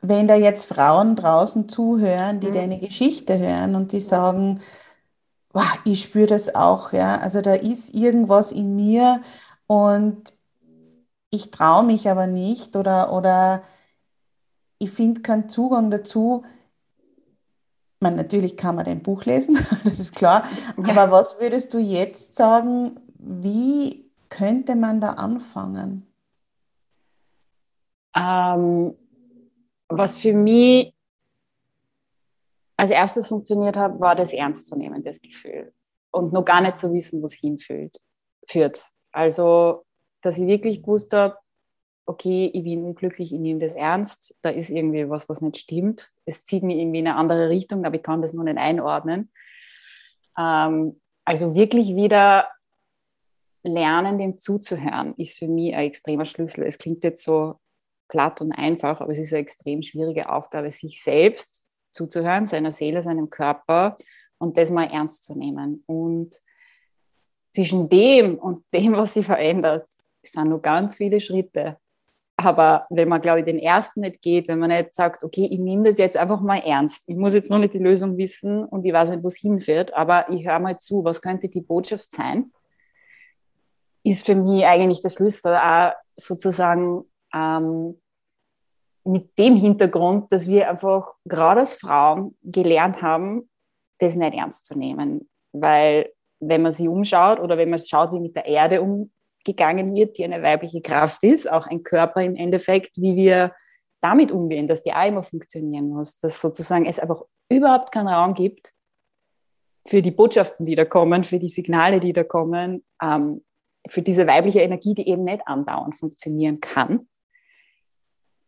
[0.00, 2.54] Wenn da jetzt Frauen draußen zuhören, die mhm.
[2.54, 4.60] deine Geschichte hören und die sagen,
[5.52, 9.22] wow, ich spüre das auch, ja, also da ist irgendwas in mir
[9.66, 10.32] und
[11.30, 13.62] ich traue mich aber nicht oder, oder
[14.78, 16.44] ich finde keinen Zugang dazu.
[18.00, 20.44] Man, natürlich kann man dein Buch lesen, das ist klar.
[20.76, 24.01] Aber was würdest du jetzt sagen, wie
[24.32, 26.06] könnte man da anfangen?
[28.16, 28.94] Ähm,
[29.88, 30.94] was für mich
[32.76, 35.72] als erstes funktioniert hat, war das ernst zu nehmen, das Gefühl.
[36.10, 38.00] Und noch gar nicht zu wissen, wo es hinführt.
[38.48, 38.90] Führt.
[39.12, 39.84] Also,
[40.22, 41.36] dass ich wirklich gewusst habe,
[42.06, 46.10] okay, ich bin unglücklich, ich nehme das ernst, da ist irgendwie was, was nicht stimmt.
[46.24, 49.30] Es zieht mich irgendwie in eine andere Richtung, aber ich kann das noch nicht einordnen.
[50.38, 52.48] Ähm, also wirklich wieder
[53.62, 56.64] lernen, dem zuzuhören, ist für mich ein extremer Schlüssel.
[56.64, 57.56] Es klingt jetzt so
[58.08, 63.02] platt und einfach, aber es ist eine extrem schwierige Aufgabe, sich selbst zuzuhören, seiner Seele,
[63.02, 63.96] seinem Körper
[64.38, 65.82] und das mal ernst zu nehmen.
[65.86, 66.40] Und
[67.54, 69.86] zwischen dem und dem, was sich verändert,
[70.22, 71.78] sind nur ganz viele Schritte.
[72.36, 75.58] Aber wenn man, glaube ich, den ersten nicht geht, wenn man nicht sagt, okay, ich
[75.58, 77.04] nehme das jetzt einfach mal ernst.
[77.06, 79.92] Ich muss jetzt noch nicht die Lösung wissen und ich weiß nicht, wo es hinführt,
[79.94, 82.50] aber ich höre mal zu, was könnte die Botschaft sein?
[84.04, 88.00] Ist für mich eigentlich der Schlüssel, auch sozusagen ähm,
[89.04, 93.48] mit dem Hintergrund, dass wir einfach gerade als Frauen gelernt haben,
[93.98, 95.28] das nicht ernst zu nehmen.
[95.52, 100.18] Weil wenn man sich umschaut oder wenn man schaut, wie mit der Erde umgegangen wird,
[100.18, 103.52] die eine weibliche Kraft ist, auch ein Körper im Endeffekt, wie wir
[104.00, 108.34] damit umgehen, dass die auch immer funktionieren muss, dass sozusagen es einfach überhaupt keinen Raum
[108.34, 108.72] gibt
[109.86, 113.44] für die Botschaften, die da kommen, für die Signale, die da kommen, ähm,
[113.88, 117.08] für diese weibliche Energie, die eben nicht andauernd funktionieren kann,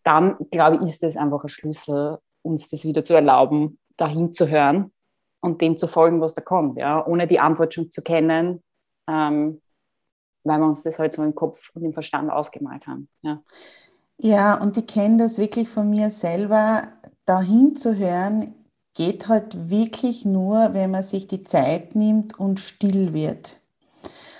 [0.04, 4.48] dann glaube ich, ist es einfach ein Schlüssel, uns das wieder zu erlauben, dahin zu
[4.48, 4.92] hören
[5.40, 8.62] und dem zu folgen, was da kommt, ja, ohne die Antwort schon zu kennen,
[9.08, 9.60] ähm,
[10.44, 13.08] weil wir uns das halt so im Kopf und im Verstand ausgemalt haben.
[13.22, 13.42] Ja,
[14.18, 16.88] ja und ich kenne das wirklich von mir selber,
[17.24, 18.54] dahin zu hören,
[18.94, 23.60] geht halt wirklich nur, wenn man sich die Zeit nimmt und still wird.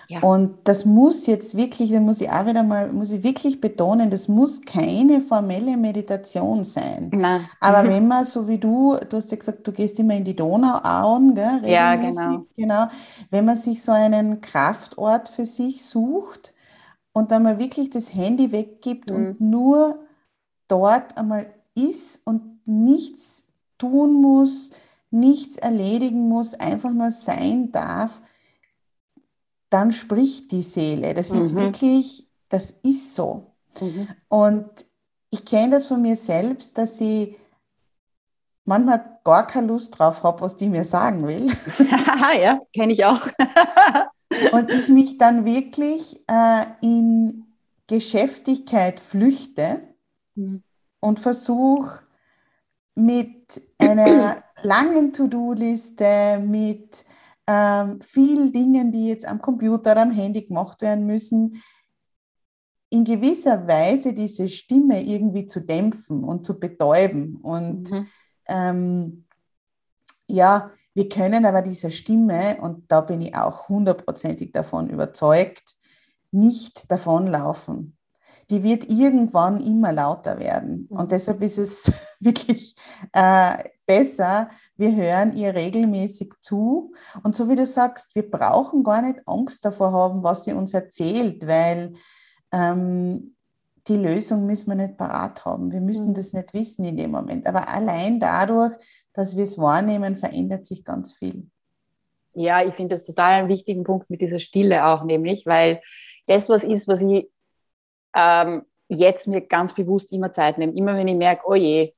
[0.09, 0.21] Ja.
[0.21, 4.11] Und das muss jetzt wirklich, da muss ich auch wieder mal, muss ich wirklich betonen,
[4.11, 7.11] das muss keine formelle Meditation sein.
[7.13, 7.41] Nein.
[7.61, 10.37] Aber wenn man, so wie du, du hast ja gesagt, du gehst immer in die
[10.37, 12.45] Donauauen, gell, Ja, genau.
[12.57, 12.87] genau.
[13.31, 16.53] Wenn man sich so einen Kraftort für sich sucht
[17.13, 19.17] und dann mal wirklich das Handy weggibt mhm.
[19.17, 19.99] und nur
[20.69, 23.47] dort einmal ist und nichts
[23.79, 24.71] tun muss,
[25.11, 28.21] nichts erledigen muss, einfach nur sein darf,
[29.75, 31.15] dann spricht die Seele.
[31.15, 31.39] Das mhm.
[31.41, 33.57] ist wirklich, das ist so.
[33.81, 34.07] Mhm.
[34.29, 34.71] Und
[35.31, 37.35] ich kenne das von mir selbst, dass ich
[38.65, 41.51] manchmal gar keine Lust drauf habe, was die mir sagen will.
[42.41, 43.27] ja, kenne ich auch.
[44.53, 47.45] und ich mich dann wirklich äh, in
[47.89, 49.83] Geschäftigkeit flüchte
[50.37, 50.63] mhm.
[51.01, 52.05] und versuche
[52.95, 57.05] mit einer langen To-Do-Liste, mit
[57.47, 61.63] ähm, vielen Dingen, die jetzt am Computer, am Handy gemacht werden müssen,
[62.91, 67.37] in gewisser Weise diese Stimme irgendwie zu dämpfen und zu betäuben.
[67.37, 68.07] Und mhm.
[68.47, 69.27] ähm,
[70.29, 75.75] ja, wir können aber dieser Stimme, und da bin ich auch hundertprozentig davon überzeugt,
[76.31, 77.97] nicht davonlaufen.
[78.51, 80.87] Die wird irgendwann immer lauter werden.
[80.89, 81.09] Und mhm.
[81.09, 82.77] deshalb ist es wirklich
[83.13, 86.93] äh, besser, wir hören ihr regelmäßig zu.
[87.23, 90.75] Und so wie du sagst, wir brauchen gar nicht Angst davor haben, was sie uns
[90.75, 91.95] erzählt, weil
[92.53, 93.35] ähm,
[93.87, 95.71] die Lösung müssen wir nicht parat haben.
[95.71, 96.15] Wir müssen mhm.
[96.15, 97.47] das nicht wissen in dem Moment.
[97.47, 98.73] Aber allein dadurch,
[99.13, 101.49] dass wir es wahrnehmen, verändert sich ganz viel.
[102.33, 105.81] Ja, ich finde das total einen wichtigen Punkt mit dieser Stille auch, nämlich, weil
[106.27, 107.29] das was ist, was ich
[108.15, 110.75] ähm, jetzt mir ganz bewusst immer Zeit nehme.
[110.75, 111.93] Immer wenn ich merke, oh je,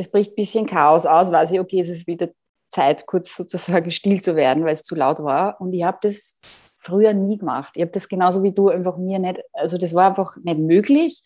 [0.00, 2.28] es bricht ein bisschen Chaos aus, weiß ich, okay, es ist wieder
[2.70, 5.60] Zeit, kurz sozusagen still zu werden, weil es zu laut war.
[5.60, 6.38] Und ich habe das
[6.76, 7.72] früher nie gemacht.
[7.76, 11.22] Ich habe das genauso wie du einfach mir nicht, also das war einfach nicht möglich.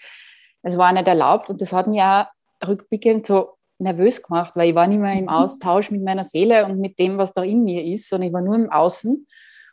[0.62, 2.28] Es war nicht erlaubt und das hat mich ja
[2.66, 5.28] rückblickend so nervös gemacht, weil ich war nicht mehr im mhm.
[5.28, 8.40] Austausch mit meiner Seele und mit dem, was da in mir ist, sondern ich war
[8.40, 9.26] nur im Außen.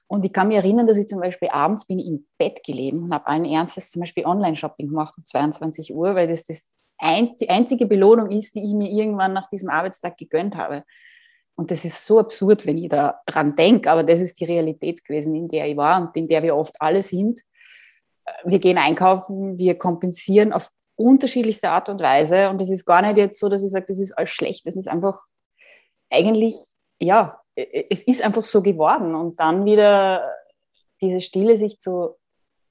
[0.08, 3.04] Und ich kann mich erinnern, dass ich zum Beispiel abends bin ich im Bett gelegen
[3.04, 6.68] und habe allen Ernstes zum Beispiel Online-Shopping gemacht um 22 Uhr, weil das, das
[7.02, 10.84] ein, die einzige Belohnung ist, die ich mir irgendwann nach diesem Arbeitstag gegönnt habe.
[11.56, 15.36] Und das ist so absurd, wenn ich daran denke, aber das ist die Realität gewesen,
[15.36, 17.42] in der ich war und in der wir oft alle sind.
[18.46, 22.50] Wir gehen einkaufen, wir kompensieren auf unterschiedlichste Art und Weise.
[22.50, 24.66] Und das ist gar nicht jetzt so, dass ich sage, das ist alles schlecht.
[24.66, 25.22] Das ist einfach
[26.10, 26.56] eigentlich,
[27.00, 29.16] ja, es ist einfach so geworden.
[29.16, 30.32] Und dann wieder
[31.02, 32.16] diese Stille sich zu,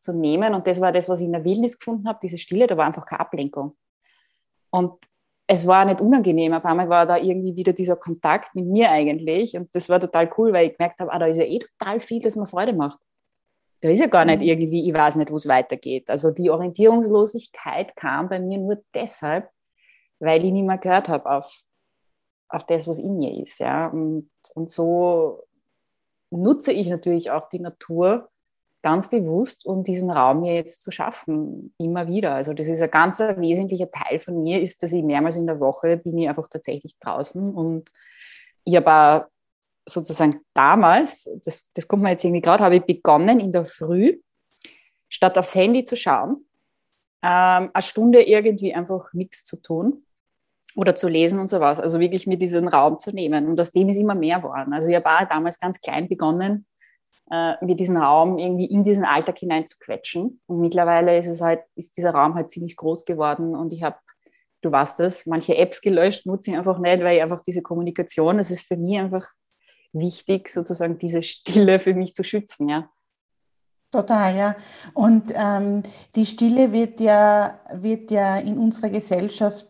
[0.00, 0.54] zu nehmen.
[0.54, 2.86] Und das war das, was ich in der Wildnis gefunden habe, diese Stille, da war
[2.86, 3.76] einfach keine Ablenkung.
[4.70, 4.94] Und
[5.46, 6.52] es war nicht unangenehm.
[6.52, 9.56] Auf einmal war da irgendwie wieder dieser Kontakt mit mir eigentlich.
[9.56, 12.00] Und das war total cool, weil ich gemerkt habe, ah, da ist ja eh total
[12.00, 13.00] viel, das mir Freude macht.
[13.80, 14.46] Da ist ja gar nicht mhm.
[14.46, 16.08] irgendwie, ich weiß nicht, wo es weitergeht.
[16.08, 19.50] Also die Orientierungslosigkeit kam bei mir nur deshalb,
[20.20, 21.64] weil ich nicht mehr gehört habe auf,
[22.48, 23.58] auf das, was in mir ist.
[23.58, 23.88] Ja?
[23.88, 25.42] Und, und so
[26.30, 28.28] nutze ich natürlich auch die Natur
[28.82, 32.34] ganz bewusst, um diesen Raum mir jetzt zu schaffen, immer wieder.
[32.34, 35.60] Also das ist ein ganz wesentlicher Teil von mir, ist, dass ich mehrmals in der
[35.60, 37.90] Woche bin ich einfach tatsächlich draußen und
[38.64, 39.28] ich habe
[39.88, 44.18] sozusagen damals, das, das kommt mir jetzt irgendwie gerade, habe ich begonnen in der Früh,
[45.08, 46.46] statt aufs Handy zu schauen,
[47.22, 50.04] ähm, eine Stunde irgendwie einfach nichts zu tun
[50.76, 51.80] oder zu lesen und sowas.
[51.80, 53.48] Also wirklich mir diesen Raum zu nehmen.
[53.48, 54.72] Und aus dem ist immer mehr geworden.
[54.72, 56.66] Also ich habe damals ganz klein begonnen,
[57.30, 60.40] äh, mir diesen Raum irgendwie in diesen Alltag hinein zu quetschen.
[60.46, 63.96] Und mittlerweile ist es halt, ist dieser Raum halt ziemlich groß geworden und ich habe
[64.62, 68.38] du weißt das, manche Apps gelöscht, nutze ich einfach nicht, weil ich einfach diese Kommunikation,
[68.38, 69.26] das ist für mich einfach
[69.92, 72.90] wichtig, sozusagen diese Stille für mich zu schützen, ja.
[73.90, 74.56] Total, ja.
[74.94, 75.82] Und ähm,
[76.14, 79.66] die Stille wird ja, wird ja in unserer Gesellschaft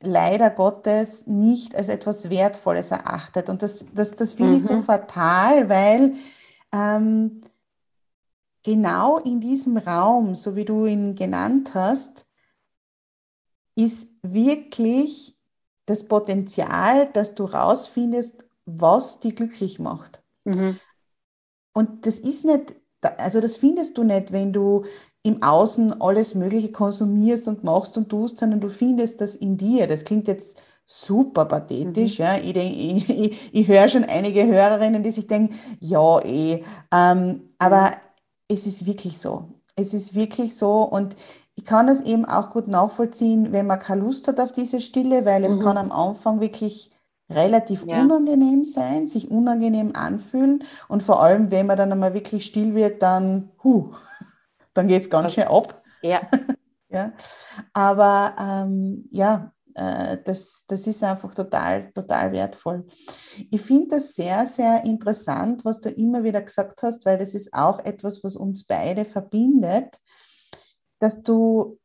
[0.00, 3.48] leider Gottes nicht als etwas Wertvolles erachtet.
[3.48, 4.56] Und das, das, das finde mhm.
[4.58, 4.82] ich so mhm.
[4.84, 6.12] fatal, weil
[6.76, 7.40] ähm,
[8.62, 12.26] genau in diesem Raum, so wie du ihn genannt hast,
[13.74, 15.38] ist wirklich
[15.86, 20.22] das Potenzial, dass du rausfindest, was die glücklich macht.
[20.44, 20.78] Mhm.
[21.72, 24.84] Und das ist nicht, also das findest du nicht, wenn du
[25.22, 29.86] im Außen alles Mögliche konsumierst und machst und tust, sondern du findest das in dir.
[29.86, 32.18] Das klingt jetzt super pathetisch.
[32.18, 32.24] Mhm.
[32.24, 32.36] Ja.
[32.36, 36.64] Ich, ich, ich, ich höre schon einige Hörerinnen, die sich denken, ja, eh.
[36.94, 37.92] Ähm, aber mhm.
[38.48, 39.48] es ist wirklich so.
[39.74, 41.16] Es ist wirklich so und
[41.56, 45.26] ich kann das eben auch gut nachvollziehen, wenn man keine Lust hat auf diese Stille,
[45.26, 45.62] weil es mhm.
[45.62, 46.92] kann am Anfang wirklich
[47.28, 48.00] relativ ja.
[48.00, 53.02] unangenehm sein, sich unangenehm anfühlen und vor allem, wenn man dann einmal wirklich still wird,
[53.02, 53.92] dann, huh,
[54.74, 55.82] dann geht es ganz schön ab.
[56.02, 56.20] Ja.
[56.88, 57.12] ja.
[57.72, 62.86] Aber ähm, ja, äh, das, das ist einfach total, total wertvoll.
[63.50, 67.52] Ich finde das sehr, sehr interessant, was du immer wieder gesagt hast, weil das ist
[67.52, 69.98] auch etwas, was uns beide verbindet,
[70.98, 71.78] dass du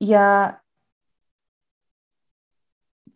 [0.00, 0.60] ja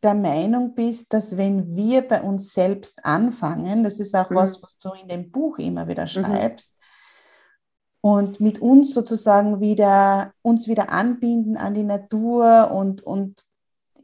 [0.05, 4.37] der Meinung bist, dass wenn wir bei uns selbst anfangen, das ist auch mhm.
[4.37, 6.09] was, was du in dem Buch immer wieder mhm.
[6.09, 8.11] schreibst, mhm.
[8.13, 13.43] und mit uns sozusagen wieder, uns wieder anbinden an die Natur und, und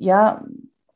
[0.01, 0.45] ja,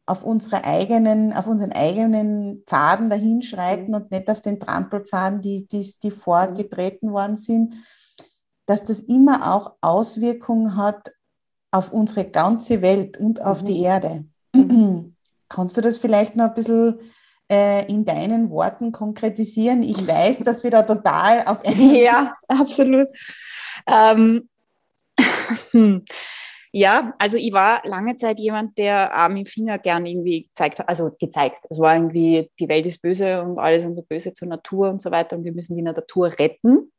[0.07, 3.95] auf unsere eigenen, auf unseren eigenen Pfaden dahinschreiten mhm.
[3.95, 7.75] und nicht auf den Trampelpfaden, die, die, die vorgetreten worden sind,
[8.67, 11.13] dass das immer auch Auswirkungen hat
[11.71, 13.67] auf unsere ganze Welt und auf mhm.
[13.67, 14.25] die Erde.
[15.49, 17.01] Kannst du das vielleicht noch ein bisschen
[17.51, 19.83] äh, in deinen Worten konkretisieren?
[19.83, 23.09] Ich weiß, dass wir da total auf Ja, absolut.
[23.87, 24.49] Ähm,
[25.73, 26.05] hm.
[26.77, 30.81] Ja, also ich war lange Zeit jemand, der auch mit dem Finger gern irgendwie gezeigt
[30.81, 31.65] hat, also gezeigt.
[31.71, 35.01] Es war irgendwie, die Welt ist böse und alle sind so böse zur Natur und
[35.01, 36.91] so weiter und wir müssen die Natur retten.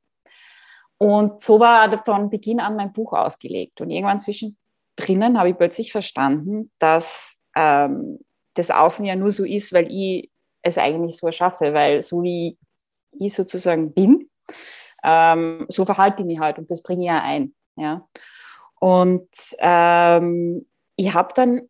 [0.98, 3.82] Und so war von Beginn an mein Buch ausgelegt.
[3.82, 8.20] Und irgendwann zwischendrin habe ich plötzlich verstanden, dass ähm,
[8.54, 12.58] das Außen ja nur so ist, weil ich es eigentlich so erschaffe, weil so wie
[13.20, 14.30] ich sozusagen bin,
[15.04, 17.54] ähm, so verhalte ich mich halt und das bringe ich ja ein.
[17.76, 18.08] Ja.
[18.86, 19.28] Und
[19.58, 20.64] ähm,
[20.96, 21.62] ich habe dann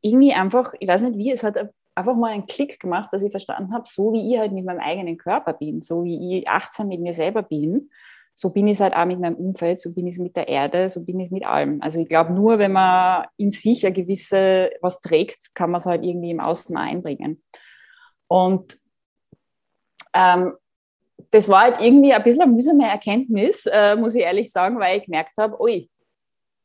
[0.00, 1.56] irgendwie einfach, ich weiß nicht wie, es hat
[1.94, 4.80] einfach mal einen Klick gemacht, dass ich verstanden habe, so wie ich halt mit meinem
[4.80, 7.88] eigenen Körper bin, so wie ich achtsam mit mir selber bin,
[8.34, 11.04] so bin ich halt auch mit meinem Umfeld, so bin ich mit der Erde, so
[11.04, 11.80] bin ich mit allem.
[11.80, 15.86] Also ich glaube, nur wenn man in sich ein gewisse was trägt, kann man es
[15.86, 17.44] halt irgendwie im Außen einbringen.
[18.26, 18.76] Und
[20.12, 20.54] ähm,
[21.30, 24.98] das war halt irgendwie ein bisschen eine mühsame Erkenntnis, äh, muss ich ehrlich sagen, weil
[24.98, 25.88] ich gemerkt habe, ui,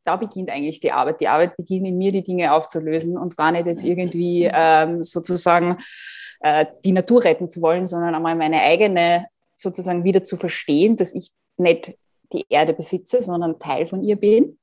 [0.10, 1.22] da beginnt eigentlich die Arbeit.
[1.22, 5.78] Die Arbeit beginnt in mir, die Dinge aufzulösen und gar nicht jetzt irgendwie ähm, sozusagen
[6.39, 11.14] äh, die Natur retten zu wollen, sondern einmal meine eigene sozusagen wieder zu verstehen, dass
[11.14, 11.95] ich nicht
[12.34, 14.57] die Erde besitze, sondern Teil von ihr bin.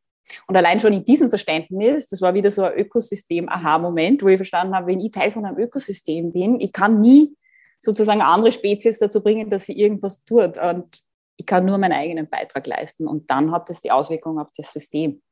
[0.48, 4.74] Und allein schon in diesem Verständnis, das war wieder so ein Ökosystem-Aha-Moment, wo ich verstanden
[4.74, 7.36] habe, wenn ich Teil von einem Ökosystem bin, ich kann nie
[7.78, 10.58] sozusagen andere Spezies dazu bringen, dass sie irgendwas tut.
[10.58, 11.04] Und
[11.36, 13.06] ich kann nur meinen eigenen Beitrag leisten.
[13.06, 15.22] Und dann hat das die Auswirkung auf das System.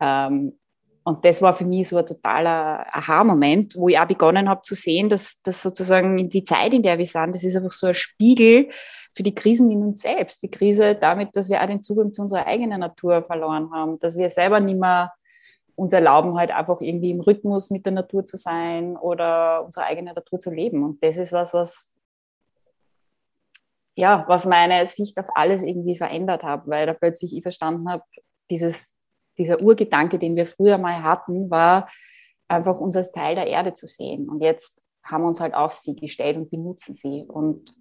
[0.00, 0.58] Ähm,
[1.02, 4.74] und das war für mich so ein totaler Aha-Moment, wo ich auch begonnen habe zu
[4.74, 7.94] sehen, dass, dass sozusagen die Zeit, in der wir sind, das ist einfach so ein
[7.94, 8.68] Spiegel
[9.12, 10.42] für die Krisen in uns selbst.
[10.42, 14.16] Die Krise damit, dass wir auch den Zugang zu unserer eigenen Natur verloren haben, dass
[14.16, 15.12] wir selber nicht mehr
[15.74, 20.12] uns erlauben, halt einfach irgendwie im Rhythmus mit der Natur zu sein oder unsere eigene
[20.12, 20.84] Natur zu leben.
[20.84, 21.92] Und das ist was, was
[23.96, 28.02] ja, was meine Sicht auf alles irgendwie verändert hat, weil da plötzlich ich verstanden habe,
[28.50, 28.96] dieses
[29.40, 31.88] dieser Urgedanke, den wir früher mal hatten, war
[32.48, 34.28] einfach uns als Teil der Erde zu sehen.
[34.28, 37.24] Und jetzt haben wir uns halt auf sie gestellt und benutzen sie.
[37.26, 37.74] Und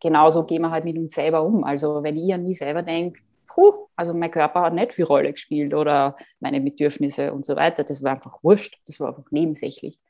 [0.00, 1.64] genauso gehen wir halt mit uns selber um.
[1.64, 5.32] Also wenn ich an mich selber denke, puh, also mein Körper hat nicht viel Rolle
[5.32, 10.00] gespielt oder meine Bedürfnisse und so weiter, das war einfach wurscht, das war einfach nebensächlich.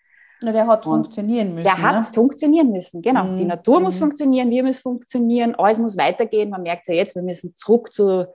[0.42, 1.64] Na, der hat und funktionieren müssen.
[1.64, 2.12] Der hat ne?
[2.12, 3.24] funktionieren müssen, genau.
[3.24, 3.38] Mhm.
[3.38, 4.00] Die Natur muss mhm.
[4.00, 6.50] funktionieren, wir müssen funktionieren, alles muss weitergehen.
[6.50, 8.26] Man merkt es ja jetzt, wir müssen zurück zu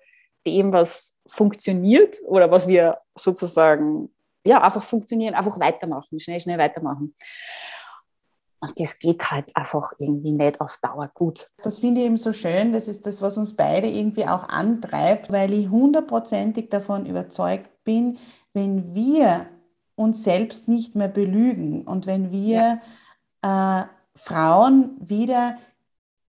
[0.45, 4.09] dem, was funktioniert oder was wir sozusagen,
[4.43, 7.15] ja, einfach funktionieren, einfach weitermachen, schnell, schnell weitermachen.
[8.59, 11.49] Und das geht halt einfach irgendwie nicht auf Dauer gut.
[11.63, 12.73] Das finde ich eben so schön.
[12.73, 18.19] Das ist das, was uns beide irgendwie auch antreibt, weil ich hundertprozentig davon überzeugt bin,
[18.53, 19.47] wenn wir
[19.95, 22.81] uns selbst nicht mehr belügen und wenn wir
[23.43, 23.81] ja.
[23.81, 25.57] äh, Frauen wieder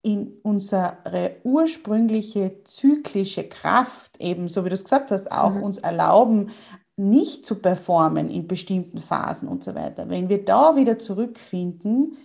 [0.05, 5.63] in unsere ursprüngliche zyklische Kraft, eben so wie du es gesagt hast, auch mhm.
[5.63, 6.51] uns erlauben,
[6.97, 10.09] nicht zu performen in bestimmten Phasen und so weiter.
[10.09, 12.19] Wenn wir da wieder zurückfinden,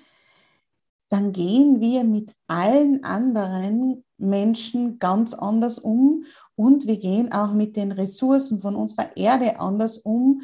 [1.08, 6.26] dann gehen wir mit allen anderen Menschen ganz anders um
[6.56, 10.42] und wir gehen auch mit den Ressourcen von unserer Erde anders um.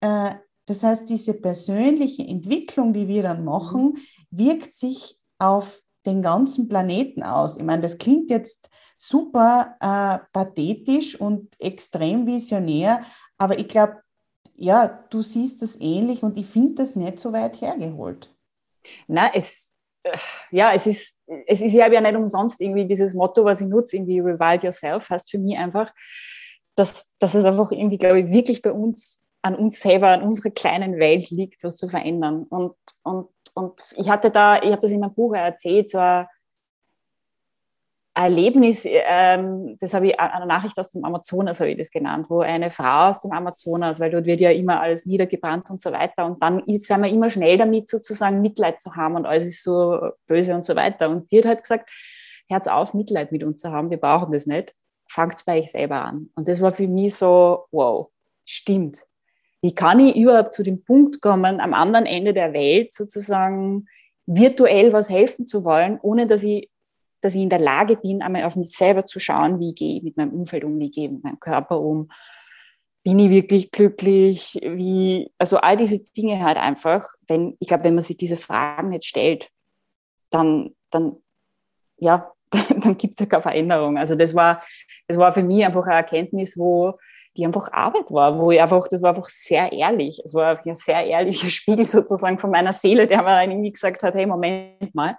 [0.00, 0.34] Äh,
[0.66, 3.98] das heißt, diese persönliche Entwicklung, die wir dann machen, mhm.
[4.30, 7.56] wirkt sich auf den ganzen Planeten aus.
[7.56, 13.02] Ich meine, das klingt jetzt super äh, pathetisch und extrem visionär,
[13.36, 14.02] aber ich glaube,
[14.54, 18.34] ja, du siehst das ähnlich und ich finde das nicht so weit hergeholt.
[19.06, 20.18] Na, es, äh,
[20.50, 24.18] ja, es ist, es ist ja nicht umsonst irgendwie dieses Motto, was ich nutze, irgendwie
[24.18, 25.92] Revive Yourself, heißt für mich einfach,
[26.74, 30.50] dass, dass es einfach irgendwie, glaube ich, wirklich bei uns, an uns selber, an unserer
[30.50, 32.44] kleinen Welt liegt, was zu verändern.
[32.44, 33.28] Und, und
[33.58, 36.26] und ich hatte da, ich habe das in meinem Buch erzählt, so ein
[38.14, 42.40] Erlebnis, ähm, das habe ich, eine Nachricht aus dem Amazonas habe ich das genannt, wo
[42.40, 46.26] eine Frau aus dem Amazonas, weil dort wird ja immer alles niedergebrannt und so weiter.
[46.26, 49.62] Und dann ist, sind wir immer schnell damit sozusagen Mitleid zu haben und alles ist
[49.62, 51.10] so böse und so weiter.
[51.10, 51.90] Und die hat halt gesagt,
[52.48, 54.74] Herz auf, Mitleid mit uns zu haben, wir brauchen das nicht,
[55.08, 56.30] fangt bei euch selber an.
[56.36, 58.08] Und das war für mich so, wow,
[58.44, 59.07] stimmt
[59.60, 63.86] wie kann ich überhaupt zu dem Punkt kommen, am anderen Ende der Welt sozusagen
[64.26, 66.70] virtuell was helfen zu wollen, ohne dass ich,
[67.20, 70.02] dass ich in der Lage bin, einmal auf mich selber zu schauen, wie gehe ich
[70.02, 72.08] mit meinem Umfeld um, wie gehe ich mit meinem Körper um,
[73.02, 77.94] bin ich wirklich glücklich, wie, also all diese Dinge halt einfach, wenn, ich glaube, wenn
[77.94, 79.48] man sich diese Fragen nicht stellt,
[80.30, 81.16] dann, dann,
[81.96, 83.98] ja, dann gibt es ja keine Veränderung.
[83.98, 84.62] Also das war,
[85.06, 86.92] das war für mich einfach eine Erkenntnis, wo,
[87.38, 90.20] die einfach Arbeit war, wo ich einfach, das war einfach sehr ehrlich.
[90.24, 94.02] Es war ein sehr ehrlicher Spiegel sozusagen von meiner Seele, der mir dann irgendwie gesagt
[94.02, 95.16] hat, hey, Moment mal,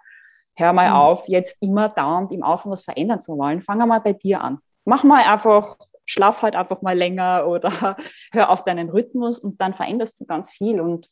[0.55, 0.95] hör mal mhm.
[0.95, 3.61] auf, jetzt immer dauernd im Außen was verändern zu wollen.
[3.61, 4.59] Fang mal bei dir an.
[4.83, 7.95] Mach mal einfach, schlaf halt einfach mal länger oder
[8.33, 10.81] hör auf deinen Rhythmus und dann veränderst du ganz viel.
[10.81, 11.07] Und,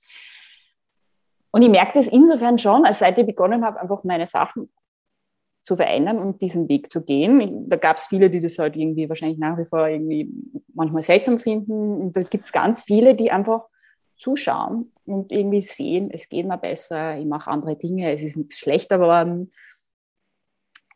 [1.51, 4.69] und ich merke das insofern schon, als seit ich begonnen habe, einfach meine Sachen
[5.67, 7.69] zu verändern und diesen Weg zu gehen.
[7.69, 10.31] Da gab es viele, die das halt irgendwie wahrscheinlich nach wie vor irgendwie
[10.73, 11.73] manchmal seltsam finden.
[11.73, 13.65] Und da gibt es ganz viele, die einfach
[14.15, 18.59] zuschauen und irgendwie sehen, es geht mir besser, ich mache andere Dinge, es ist nichts
[18.59, 19.51] schlechter geworden.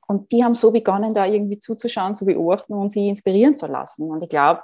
[0.08, 4.10] Und die haben so begonnen, da irgendwie zuzuschauen, zu beobachten und sie inspirieren zu lassen.
[4.10, 4.62] Und ich glaube,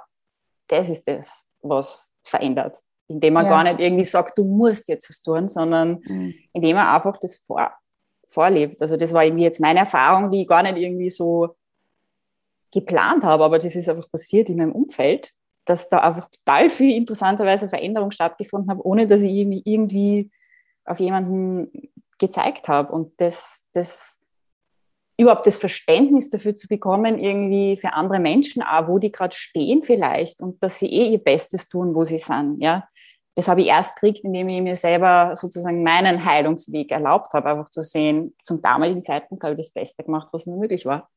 [0.68, 2.78] das ist das, was verändert.
[3.08, 3.50] Indem man ja.
[3.50, 6.34] gar nicht irgendwie sagt, du musst jetzt was tun, sondern mhm.
[6.54, 7.70] indem man einfach das vor,
[8.28, 8.80] vorlebt.
[8.80, 11.56] Also das war irgendwie jetzt meine Erfahrung, die ich gar nicht irgendwie so
[12.72, 15.32] geplant habe, aber das ist einfach passiert in meinem Umfeld,
[15.64, 20.30] dass da einfach total viel interessanterweise Veränderung stattgefunden hat, ohne dass ich irgendwie, irgendwie
[20.84, 22.92] auf jemanden gezeigt habe.
[22.92, 24.20] Und das, das
[25.18, 29.82] überhaupt das Verständnis dafür zu bekommen, irgendwie für andere Menschen auch, wo die gerade stehen
[29.82, 32.60] vielleicht und dass sie eh ihr Bestes tun, wo sie sind.
[32.60, 32.86] Ja,
[33.38, 37.70] das habe ich erst gekriegt, indem ich mir selber sozusagen meinen Heilungsweg erlaubt habe, einfach
[37.70, 41.08] zu sehen, zum damaligen Zeitpunkt habe ich das Beste gemacht, was mir möglich war.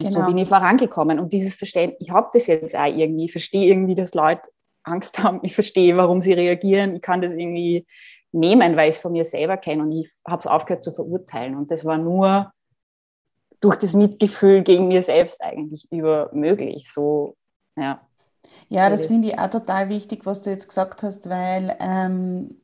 [0.00, 0.20] Und genau.
[0.20, 1.18] so bin ich vorangekommen.
[1.18, 4.48] Und dieses Verständnis, ich habe das jetzt auch irgendwie, ich verstehe irgendwie, dass Leute
[4.84, 7.86] Angst haben, ich verstehe, warum sie reagieren, ich kann das irgendwie
[8.32, 11.56] nehmen, weil ich es von mir selber kenne und ich habe es aufgehört zu verurteilen.
[11.56, 12.54] Und das war nur
[13.60, 16.90] durch das Mitgefühl gegen mir selbst eigentlich über möglich.
[16.90, 17.36] So,
[17.76, 18.00] ja.
[18.68, 22.60] Ja, das finde ich auch total wichtig, was du jetzt gesagt hast, weil ähm,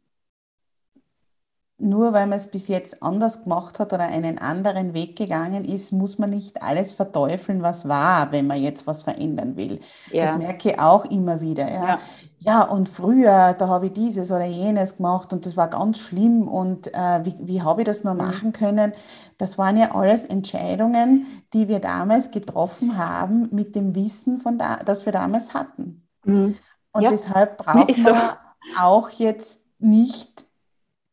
[1.81, 5.93] nur weil man es bis jetzt anders gemacht hat oder einen anderen Weg gegangen ist,
[5.93, 9.81] muss man nicht alles verteufeln, was war, wenn man jetzt was verändern will.
[10.12, 10.26] Ja.
[10.26, 11.70] Das merke ich auch immer wieder.
[11.70, 11.99] Ja, ja.
[12.41, 16.47] ja und früher, da habe ich dieses oder jenes gemacht und das war ganz schlimm
[16.47, 18.20] und äh, wie, wie habe ich das nur mhm.
[18.20, 18.93] machen können?
[19.41, 24.76] Das waren ja alles Entscheidungen, die wir damals getroffen haben mit dem Wissen, von da,
[24.76, 26.07] das wir damals hatten.
[26.26, 26.57] Mhm.
[26.93, 27.09] Und ja.
[27.09, 28.11] deshalb braucht so.
[28.11, 28.36] man
[28.78, 30.45] auch jetzt nicht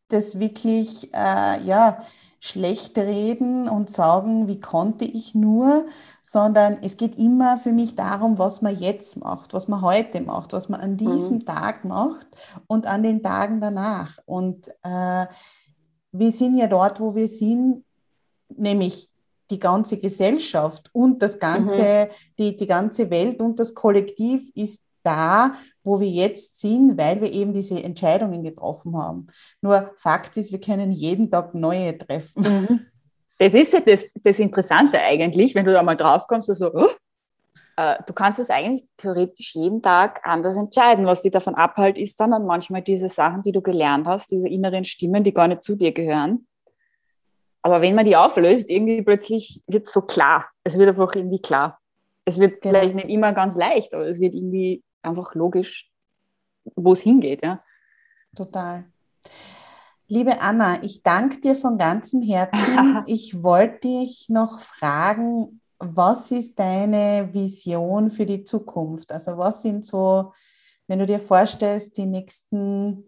[0.09, 2.03] das wirklich äh, ja,
[2.41, 5.85] schlecht reden und sagen, wie konnte ich nur,
[6.21, 10.51] sondern es geht immer für mich darum, was man jetzt macht, was man heute macht,
[10.51, 10.97] was man an mhm.
[10.97, 11.45] diesem mhm.
[11.45, 12.27] Tag macht
[12.67, 14.17] und an den Tagen danach.
[14.25, 15.27] Und äh,
[16.11, 17.85] wir sind ja dort, wo wir sind,
[18.55, 19.09] nämlich
[19.49, 22.13] die ganze Gesellschaft und das ganze, mhm.
[22.37, 27.31] die, die ganze Welt und das Kollektiv ist da, wo wir jetzt sind, weil wir
[27.31, 29.27] eben diese Entscheidungen getroffen haben.
[29.61, 32.43] Nur Fakt ist, wir können jeden Tag neue treffen.
[32.43, 32.79] Mhm.
[33.39, 36.89] Das ist ja das, das Interessante eigentlich, wenn du da mal drauf kommst, also, oh,
[37.77, 41.05] äh, du kannst es eigentlich theoretisch jeden Tag anders entscheiden.
[41.05, 44.49] Was dich davon abhält, ist dann, dann manchmal diese Sachen, die du gelernt hast, diese
[44.49, 46.47] inneren Stimmen, die gar nicht zu dir gehören.
[47.61, 50.49] Aber wenn man die auflöst, irgendwie plötzlich wird es so klar.
[50.63, 51.79] Es wird einfach irgendwie klar.
[52.25, 52.79] Es wird genau.
[52.79, 55.89] vielleicht nicht immer ganz leicht, aber es wird irgendwie einfach logisch,
[56.75, 57.43] wo es hingeht.
[57.43, 57.63] Ja.
[58.35, 58.85] Total.
[60.09, 63.03] Liebe Anna, ich danke dir von ganzem Herzen.
[63.07, 69.11] Ich wollte dich noch fragen, was ist deine Vision für die Zukunft?
[69.11, 70.33] Also was sind so,
[70.87, 73.05] wenn du dir vorstellst, die nächsten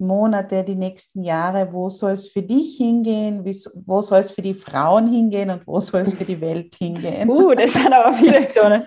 [0.00, 3.44] Monate, die nächsten Jahre, wo soll es für dich hingehen,
[3.86, 7.28] wo soll es für die Frauen hingehen und wo soll es für die Welt hingehen?
[7.28, 8.86] Uh, das sind aber viele Visionen.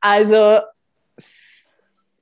[0.00, 0.60] Also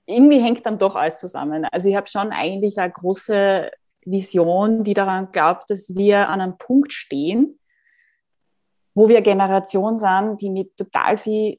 [0.06, 1.66] irgendwie hängt dann doch alles zusammen.
[1.70, 3.70] Also ich habe schon eigentlich eine große
[4.04, 7.58] Vision, die daran glaubt, dass wir an einem Punkt stehen,
[8.94, 11.58] wo wir Generation sind, die mit total viel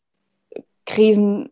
[0.85, 1.51] Krisen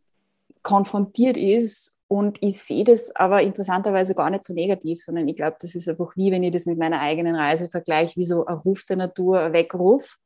[0.63, 1.94] konfrontiert ist.
[2.07, 5.89] Und ich sehe das aber interessanterweise gar nicht so negativ, sondern ich glaube, das ist
[5.89, 8.97] einfach wie, wenn ich das mit meiner eigenen Reise vergleiche, wie so ein Ruf der
[8.97, 10.17] Natur, ein Weckruf,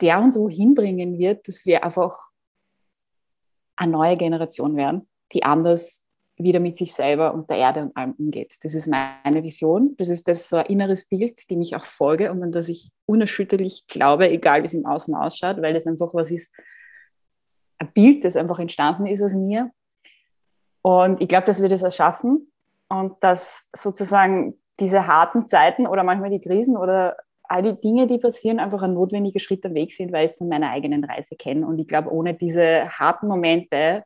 [0.00, 2.28] der uns wohin bringen wird, dass wir einfach
[3.76, 6.02] eine neue Generation werden die anders
[6.38, 8.56] wieder mit sich selber und der Erde und allem umgeht.
[8.62, 9.94] Das ist meine Vision.
[9.96, 12.90] Das ist das so ein inneres Bild, dem ich auch folge und an das ich
[13.06, 16.52] unerschütterlich glaube, egal wie es im Außen ausschaut, weil das einfach was ist,
[17.78, 19.70] ein Bild, das einfach entstanden ist aus mir.
[20.86, 22.46] Und ich glaube, dass wir das erschaffen
[22.88, 28.18] und dass sozusagen diese harten Zeiten oder manchmal die Krisen oder all die Dinge, die
[28.18, 31.34] passieren, einfach ein notwendiger Schritt am Weg sind, weil ich es von meiner eigenen Reise
[31.34, 31.66] kenne.
[31.66, 34.04] Und ich glaube, ohne diese harten Momente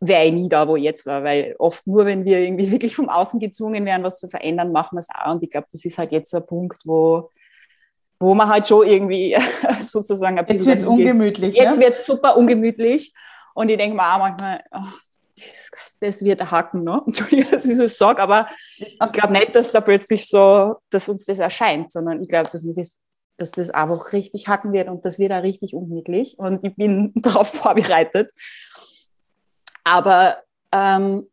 [0.00, 2.96] wäre ich nie da, wo ich jetzt war, weil oft nur, wenn wir irgendwie wirklich
[2.96, 5.32] vom Außen gezwungen werden, was zu verändern, machen wir es auch.
[5.32, 7.28] Und ich glaube, das ist halt jetzt so ein Punkt, wo,
[8.18, 9.36] wo man halt schon irgendwie
[9.82, 10.60] sozusagen ein bisschen.
[10.60, 11.54] Jetzt wird es ungemütlich.
[11.54, 11.82] Jetzt ja?
[11.82, 13.12] wird es super ungemütlich.
[13.52, 14.88] Und ich denke mir auch manchmal, oh,
[15.38, 17.02] das, das wird ein Haken, ne?
[17.06, 21.24] Entschuldigung, dass ich so sage, aber ich glaube nicht, dass da plötzlich so, dass uns
[21.24, 22.98] das erscheint, sondern ich glaube, dass mir das
[23.38, 27.12] dass das einfach richtig hacken wird und das wird auch richtig ungemütlich und ich bin
[27.22, 28.30] darauf vorbereitet
[29.84, 31.28] Aber ähm,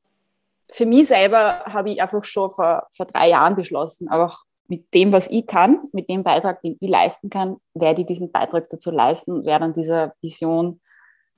[0.72, 5.12] für mich selber habe ich einfach schon vor, vor drei Jahren beschlossen, auch mit dem,
[5.12, 8.91] was ich kann, mit dem Beitrag, den ich leisten kann, werde ich diesen Beitrag dazu
[8.91, 10.80] leisten, werde an dieser Vision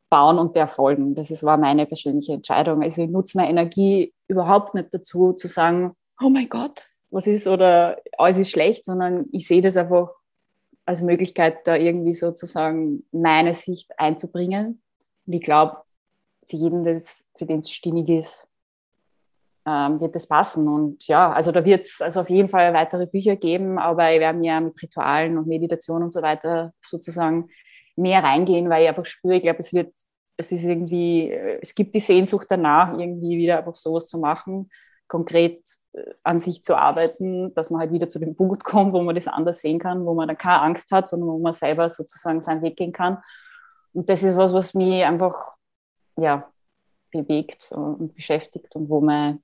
[0.09, 1.15] bauen und befolgen.
[1.15, 2.81] Das ist, war meine persönliche Entscheidung.
[2.81, 7.47] Also ich nutze meine Energie überhaupt nicht dazu, zu sagen, oh mein Gott, was ist
[7.47, 10.09] oder alles ist schlecht, sondern ich sehe das einfach
[10.85, 14.81] als Möglichkeit, da irgendwie sozusagen meine Sicht einzubringen.
[15.25, 15.77] Und ich glaube,
[16.49, 18.47] für jeden, das, für den es stimmig ist,
[19.65, 20.67] ähm, wird das passen.
[20.69, 24.19] Und ja, also da wird es also auf jeden Fall weitere Bücher geben, aber ich
[24.21, 27.49] werde mir mit Ritualen und Meditation und so weiter sozusagen
[27.97, 29.93] mehr reingehen, weil ich einfach spüre, ich glaube, es wird,
[30.37, 31.31] es ist irgendwie,
[31.61, 34.69] es gibt die Sehnsucht danach, irgendwie wieder einfach sowas zu machen,
[35.07, 39.01] konkret äh, an sich zu arbeiten, dass man halt wieder zu dem Punkt kommt, wo
[39.01, 41.89] man das anders sehen kann, wo man dann keine Angst hat, sondern wo man selber
[41.89, 43.17] sozusagen seinen Weg gehen kann.
[43.93, 45.55] Und das ist was, was mich einfach
[46.17, 46.51] ja,
[47.11, 49.41] bewegt und beschäftigt und wo mein,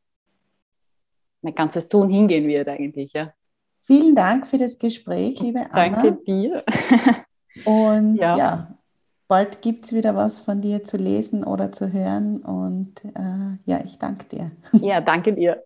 [1.41, 3.13] mein ganzes Tun hingehen wird eigentlich.
[3.13, 3.33] Ja.
[3.81, 6.01] Vielen Dank für das Gespräch, liebe Anna.
[6.01, 6.63] Danke dir.
[7.63, 8.77] Und ja, ja
[9.27, 12.41] bald gibt es wieder was von dir zu lesen oder zu hören.
[12.43, 14.51] Und äh, ja, ich danke dir.
[14.79, 15.63] Ja, danke dir.